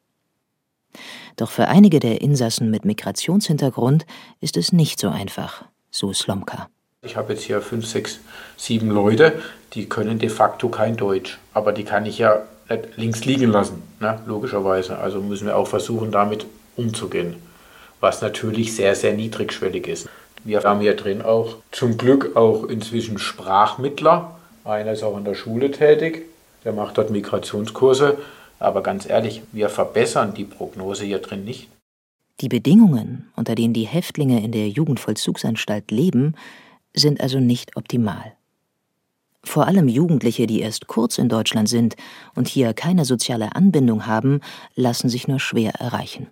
Doch 1.36 1.52
für 1.52 1.68
einige 1.68 2.00
der 2.00 2.22
Insassen 2.22 2.72
mit 2.72 2.86
Migrationshintergrund 2.86 4.06
ist 4.40 4.58
es 4.58 4.72
nicht 4.72 5.00
so 5.00 5.10
einfach, 5.10 5.66
so 5.92 6.14
Slomka. 6.14 6.70
Ich 7.04 7.16
habe 7.16 7.34
jetzt 7.34 7.44
hier 7.44 7.62
fünf, 7.62 7.86
sechs, 7.86 8.20
sieben 8.56 8.90
Leute, 8.90 9.42
die 9.74 9.88
können 9.88 10.18
de 10.18 10.30
facto 10.30 10.70
kein 10.70 10.98
Deutsch, 10.98 11.38
aber 11.54 11.72
die 11.72 11.84
kann 11.84 12.06
ich 12.06 12.18
ja 12.18 12.44
nicht 12.70 12.98
links 12.98 13.26
liegen 13.26 13.52
lassen, 13.52 13.84
ne? 14.00 14.20
logischerweise. 14.26 14.98
Also 14.98 15.22
müssen 15.22 15.46
wir 15.46 15.56
auch 15.56 15.68
versuchen, 15.68 16.12
damit 16.12 16.48
umzugehen, 16.78 17.36
was 18.00 18.22
natürlich 18.22 18.76
sehr, 18.76 18.96
sehr 18.96 19.14
niedrigschwellig 19.14 19.88
ist. 19.88 20.10
Wir 20.44 20.64
haben 20.64 20.80
hier 20.80 20.96
drin 20.96 21.22
auch 21.22 21.56
zum 21.72 21.98
Glück 21.98 22.36
auch 22.36 22.64
inzwischen 22.66 23.18
Sprachmittler. 23.18 24.40
Einer 24.64 24.94
ist 24.94 25.04
auch 25.04 25.18
in 25.18 25.26
der 25.26 25.34
Schule 25.34 25.72
tätig, 25.72 26.26
der 26.64 26.74
macht 26.74 26.98
dort 26.98 27.10
Migrationskurse. 27.10 28.18
Aber 28.60 28.82
ganz 28.82 29.08
ehrlich, 29.08 29.42
wir 29.52 29.70
verbessern 29.70 30.34
die 30.34 30.46
Prognose 30.46 31.06
hier 31.06 31.20
drin 31.20 31.44
nicht. 31.44 31.68
Die 32.40 32.50
Bedingungen, 32.50 33.30
unter 33.36 33.56
denen 33.56 33.74
die 33.74 33.88
Häftlinge 33.88 34.44
in 34.44 34.52
der 34.52 34.70
Jugendvollzugsanstalt 34.70 35.92
leben, 35.92 36.36
sind 36.96 37.20
also 37.20 37.40
nicht 37.40 37.76
optimal. 37.76 38.34
Vor 39.44 39.66
allem 39.66 39.88
Jugendliche, 39.88 40.46
die 40.46 40.60
erst 40.60 40.88
kurz 40.88 41.18
in 41.18 41.30
Deutschland 41.30 41.70
sind 41.70 41.96
und 42.36 42.48
hier 42.48 42.74
keine 42.74 43.06
soziale 43.06 43.56
Anbindung 43.56 44.06
haben, 44.06 44.42
lassen 44.76 45.10
sich 45.10 45.28
nur 45.28 45.40
schwer 45.40 45.74
erreichen. 45.76 46.28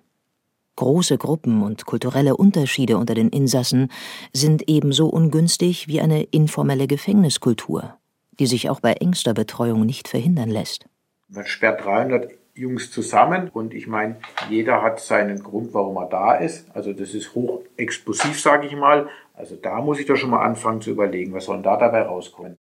Große 0.75 1.17
Gruppen 1.17 1.63
und 1.63 1.85
kulturelle 1.85 2.35
Unterschiede 2.35 2.97
unter 2.97 3.13
den 3.13 3.29
Insassen 3.29 3.89
sind 4.33 4.67
ebenso 4.67 5.07
ungünstig 5.07 5.88
wie 5.88 6.01
eine 6.01 6.23
informelle 6.23 6.88
Gefängniskultur, 6.88 7.95
die 8.39 8.45
sich 8.45 8.69
auch 8.69 8.81
bei 8.81 8.93
engster 8.93 9.33
Betreuung 9.33 9.85
nicht 9.85 10.09
verhindern 10.09 10.49
lässt. 10.49 10.85
Man 11.29 11.45
sperrt 11.45 11.85
300 11.85 12.29
Jungs 12.55 12.91
zusammen 12.91 13.49
und 13.49 13.73
ich 13.73 13.88
meine, 13.88 14.17
jeder 14.49 14.81
hat 14.81 14.99
seinen 14.99 15.43
Grund, 15.43 15.73
warum 15.73 15.97
er 15.97 16.07
da 16.07 16.35
ist. 16.35 16.67
Also 16.73 16.93
das 16.93 17.13
ist 17.13 17.35
hoch 17.35 17.61
explosiv, 17.77 18.39
sage 18.39 18.67
ich 18.67 18.75
mal. 18.75 19.09
Also 19.33 19.55
da 19.55 19.81
muss 19.81 19.99
ich 19.99 20.05
doch 20.05 20.15
schon 20.15 20.29
mal 20.29 20.43
anfangen 20.43 20.81
zu 20.81 20.91
überlegen, 20.91 21.33
was 21.33 21.45
soll 21.45 21.61
da 21.61 21.77
dabei 21.77 22.03
rauskommen. 22.03 22.57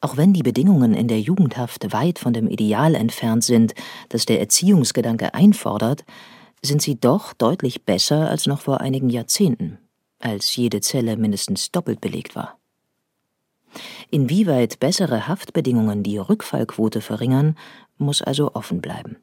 Auch 0.00 0.16
wenn 0.16 0.32
die 0.32 0.42
Bedingungen 0.42 0.94
in 0.94 1.06
der 1.06 1.20
Jugendhaft 1.20 1.92
weit 1.92 2.18
von 2.18 2.32
dem 2.32 2.48
Ideal 2.48 2.94
entfernt 2.94 3.44
sind, 3.44 3.74
das 4.08 4.26
der 4.26 4.40
Erziehungsgedanke 4.40 5.32
einfordert, 5.32 6.04
sind 6.62 6.80
sie 6.80 6.98
doch 6.98 7.32
deutlich 7.32 7.84
besser 7.84 8.30
als 8.30 8.46
noch 8.46 8.60
vor 8.60 8.80
einigen 8.80 9.10
Jahrzehnten, 9.10 9.78
als 10.20 10.54
jede 10.54 10.80
Zelle 10.80 11.16
mindestens 11.16 11.72
doppelt 11.72 12.00
belegt 12.00 12.36
war. 12.36 12.58
Inwieweit 14.10 14.78
bessere 14.78 15.26
Haftbedingungen 15.28 16.02
die 16.02 16.18
Rückfallquote 16.18 17.00
verringern, 17.00 17.56
muss 17.98 18.22
also 18.22 18.54
offen 18.54 18.80
bleiben. 18.80 19.16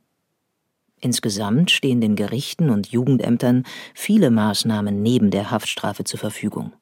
Insgesamt 1.01 1.71
stehen 1.71 2.01
den 2.01 2.15
Gerichten 2.15 2.69
und 2.69 2.87
Jugendämtern 2.87 3.63
viele 3.93 4.31
Maßnahmen 4.31 5.01
neben 5.01 5.31
der 5.31 5.51
Haftstrafe 5.51 6.03
zur 6.03 6.19
Verfügung. 6.19 6.73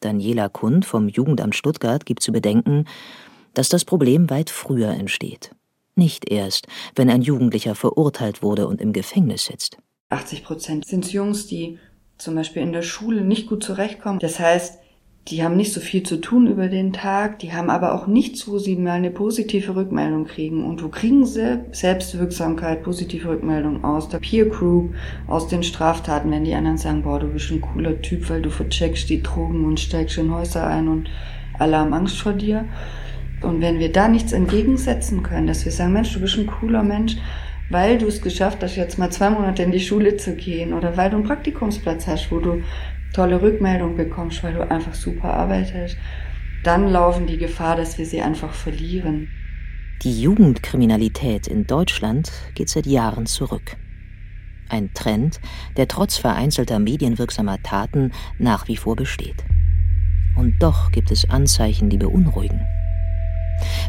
Daniela 0.00 0.48
Kund 0.48 0.84
vom 0.84 1.08
Jugendamt 1.08 1.54
Stuttgart 1.56 2.06
gibt 2.06 2.22
zu 2.22 2.30
bedenken, 2.30 2.84
dass 3.54 3.68
das 3.68 3.84
Problem 3.84 4.30
weit 4.30 4.50
früher 4.50 4.90
entsteht. 4.90 5.50
Nicht 5.96 6.30
erst, 6.30 6.66
wenn 6.94 7.10
ein 7.10 7.22
Jugendlicher 7.22 7.74
verurteilt 7.74 8.42
wurde 8.42 8.66
und 8.66 8.80
im 8.80 8.92
Gefängnis 8.92 9.44
sitzt. 9.44 9.78
80 10.10 10.44
Prozent 10.44 10.86
sind 10.86 11.12
Jungs, 11.12 11.46
die 11.46 11.78
zum 12.18 12.34
Beispiel 12.34 12.62
in 12.62 12.72
der 12.72 12.82
Schule 12.82 13.22
nicht 13.22 13.48
gut 13.48 13.64
zurechtkommen. 13.64 14.18
Das 14.18 14.38
heißt, 14.38 14.78
die 15.28 15.42
haben 15.42 15.56
nicht 15.56 15.72
so 15.72 15.80
viel 15.80 16.02
zu 16.02 16.18
tun 16.18 16.46
über 16.46 16.68
den 16.68 16.92
Tag, 16.92 17.38
die 17.38 17.54
haben 17.54 17.70
aber 17.70 17.94
auch 17.94 18.06
nichts, 18.06 18.46
wo 18.46 18.58
sie 18.58 18.76
mal 18.76 18.92
eine 18.92 19.10
positive 19.10 19.74
Rückmeldung 19.74 20.26
kriegen. 20.26 20.64
Und 20.64 20.82
wo 20.82 20.88
kriegen 20.88 21.24
sie 21.24 21.60
Selbstwirksamkeit, 21.72 22.82
positive 22.82 23.30
Rückmeldung 23.30 23.84
aus 23.84 24.10
der 24.10 24.18
Peer 24.18 24.46
Group, 24.46 24.94
aus 25.26 25.48
den 25.48 25.62
Straftaten, 25.62 26.30
wenn 26.30 26.44
die 26.44 26.54
anderen 26.54 26.76
sagen, 26.76 27.02
boah, 27.02 27.18
du 27.18 27.28
bist 27.28 27.50
ein 27.50 27.62
cooler 27.62 28.02
Typ, 28.02 28.28
weil 28.28 28.42
du 28.42 28.50
vercheckst 28.50 29.08
die 29.08 29.22
Drogen 29.22 29.64
und 29.64 29.80
steigst 29.80 30.18
in 30.18 30.32
Häuser 30.32 30.66
ein 30.66 30.88
und 30.88 31.08
alle 31.58 31.78
haben 31.78 31.94
Angst 31.94 32.18
vor 32.18 32.34
dir. 32.34 32.66
Und 33.44 33.60
wenn 33.60 33.78
wir 33.78 33.92
da 33.92 34.08
nichts 34.08 34.32
entgegensetzen 34.32 35.22
können, 35.22 35.46
dass 35.46 35.64
wir 35.64 35.72
sagen, 35.72 35.92
Mensch, 35.92 36.12
du 36.12 36.20
bist 36.20 36.36
ein 36.38 36.46
cooler 36.46 36.82
Mensch, 36.82 37.16
weil 37.70 37.98
du 37.98 38.06
es 38.06 38.20
geschafft 38.20 38.62
hast, 38.62 38.76
jetzt 38.76 38.98
mal 38.98 39.10
zwei 39.10 39.30
Monate 39.30 39.62
in 39.62 39.72
die 39.72 39.80
Schule 39.80 40.16
zu 40.16 40.34
gehen 40.34 40.72
oder 40.72 40.96
weil 40.96 41.10
du 41.10 41.16
einen 41.16 41.26
Praktikumsplatz 41.26 42.06
hast, 42.06 42.30
wo 42.30 42.40
du 42.40 42.62
tolle 43.14 43.40
Rückmeldung 43.40 43.96
bekommst, 43.96 44.42
weil 44.42 44.54
du 44.54 44.70
einfach 44.70 44.94
super 44.94 45.32
arbeitest, 45.34 45.96
dann 46.64 46.88
laufen 46.88 47.26
die 47.26 47.38
Gefahr, 47.38 47.76
dass 47.76 47.98
wir 47.98 48.06
sie 48.06 48.20
einfach 48.20 48.52
verlieren. 48.52 49.28
Die 50.02 50.20
Jugendkriminalität 50.20 51.46
in 51.46 51.66
Deutschland 51.66 52.32
geht 52.54 52.68
seit 52.68 52.86
Jahren 52.86 53.26
zurück. 53.26 53.76
Ein 54.68 54.92
Trend, 54.94 55.40
der 55.76 55.88
trotz 55.88 56.16
vereinzelter 56.16 56.78
medienwirksamer 56.78 57.62
Taten 57.62 58.12
nach 58.38 58.66
wie 58.66 58.76
vor 58.76 58.96
besteht. 58.96 59.44
Und 60.36 60.62
doch 60.62 60.90
gibt 60.90 61.10
es 61.10 61.30
Anzeichen, 61.30 61.90
die 61.90 61.98
beunruhigen. 61.98 62.60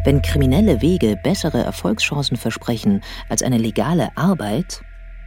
Wenn 0.04 0.22
kriminelle 0.22 0.82
Wege 0.82 1.18
bessere 1.22 1.64
Erfolgschancen 1.64 2.38
versprechen 2.38 3.02
als 3.30 3.42
eine 3.44 3.58
legale 3.58 4.16
Arbeit, 4.16 4.84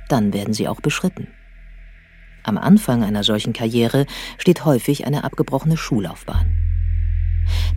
dann 0.09 0.33
werden 0.33 0.55
sie 0.55 0.69
auch 0.69 0.81
beschritten. 0.81 1.29
Am 2.45 2.57
Anfang 2.57 3.03
einer 3.03 3.25
solchen 3.25 3.53
Karriere 3.53 4.07
steht 4.39 4.65
häufig 4.65 5.07
eine 5.07 5.25
abgebrochene 5.25 5.77
Schullaufbahn. 5.77 6.57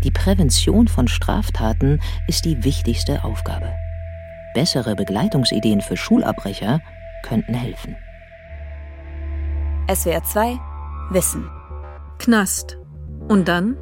Die 0.03 0.11
Prävention 0.11 0.87
von 0.87 1.07
Straftaten 1.07 1.99
ist 2.27 2.45
die 2.45 2.63
wichtigste 2.63 3.23
Aufgabe. 3.23 3.73
Bessere 4.53 4.95
Begleitungsideen 4.95 5.81
für 5.81 5.97
Schulabbrecher 5.97 6.81
könnten 7.23 7.53
helfen. 7.53 7.95
SWR 9.93 10.23
2 10.23 10.59
Wissen. 11.11 11.49
Knast. 12.19 12.77
Und 13.27 13.47
dann? 13.47 13.75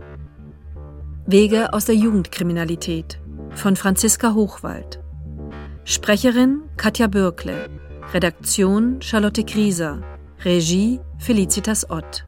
Wege 1.31 1.73
aus 1.73 1.85
der 1.85 1.93
Jugendkriminalität 1.93 3.19
von 3.51 3.75
Franziska 3.75 4.33
Hochwald. 4.33 4.99
Sprecherin 5.83 6.63
Katja 6.75 7.05
Bürkle. 7.05 7.69
Redaktion 8.15 8.99
Charlotte 8.99 9.43
Grieser. 9.43 10.01
Regie 10.43 10.99
Felicitas 11.19 11.87
Ott. 11.91 12.25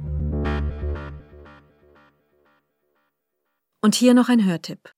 Und 3.82 3.96
hier 3.96 4.14
noch 4.14 4.30
ein 4.30 4.46
Hörtipp. 4.46 4.94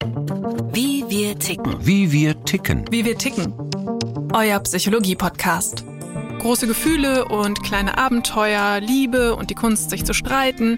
Wie 0.74 1.06
wir 1.08 1.40
ticken. 1.40 1.74
Wie 1.80 2.12
wir 2.12 2.44
ticken. 2.44 2.84
Wie 2.92 3.06
wir 3.06 3.18
ticken. 3.18 3.54
Euer 4.34 4.60
Psychologie-Podcast. 4.60 5.86
Große 6.40 6.68
Gefühle 6.68 7.24
und 7.30 7.64
kleine 7.64 7.98
Abenteuer, 7.98 8.82
Liebe 8.82 9.34
und 9.34 9.50
die 9.50 9.56
Kunst, 9.56 9.92
sich 9.92 10.04
zu 10.04 10.14
streiten. 10.14 10.78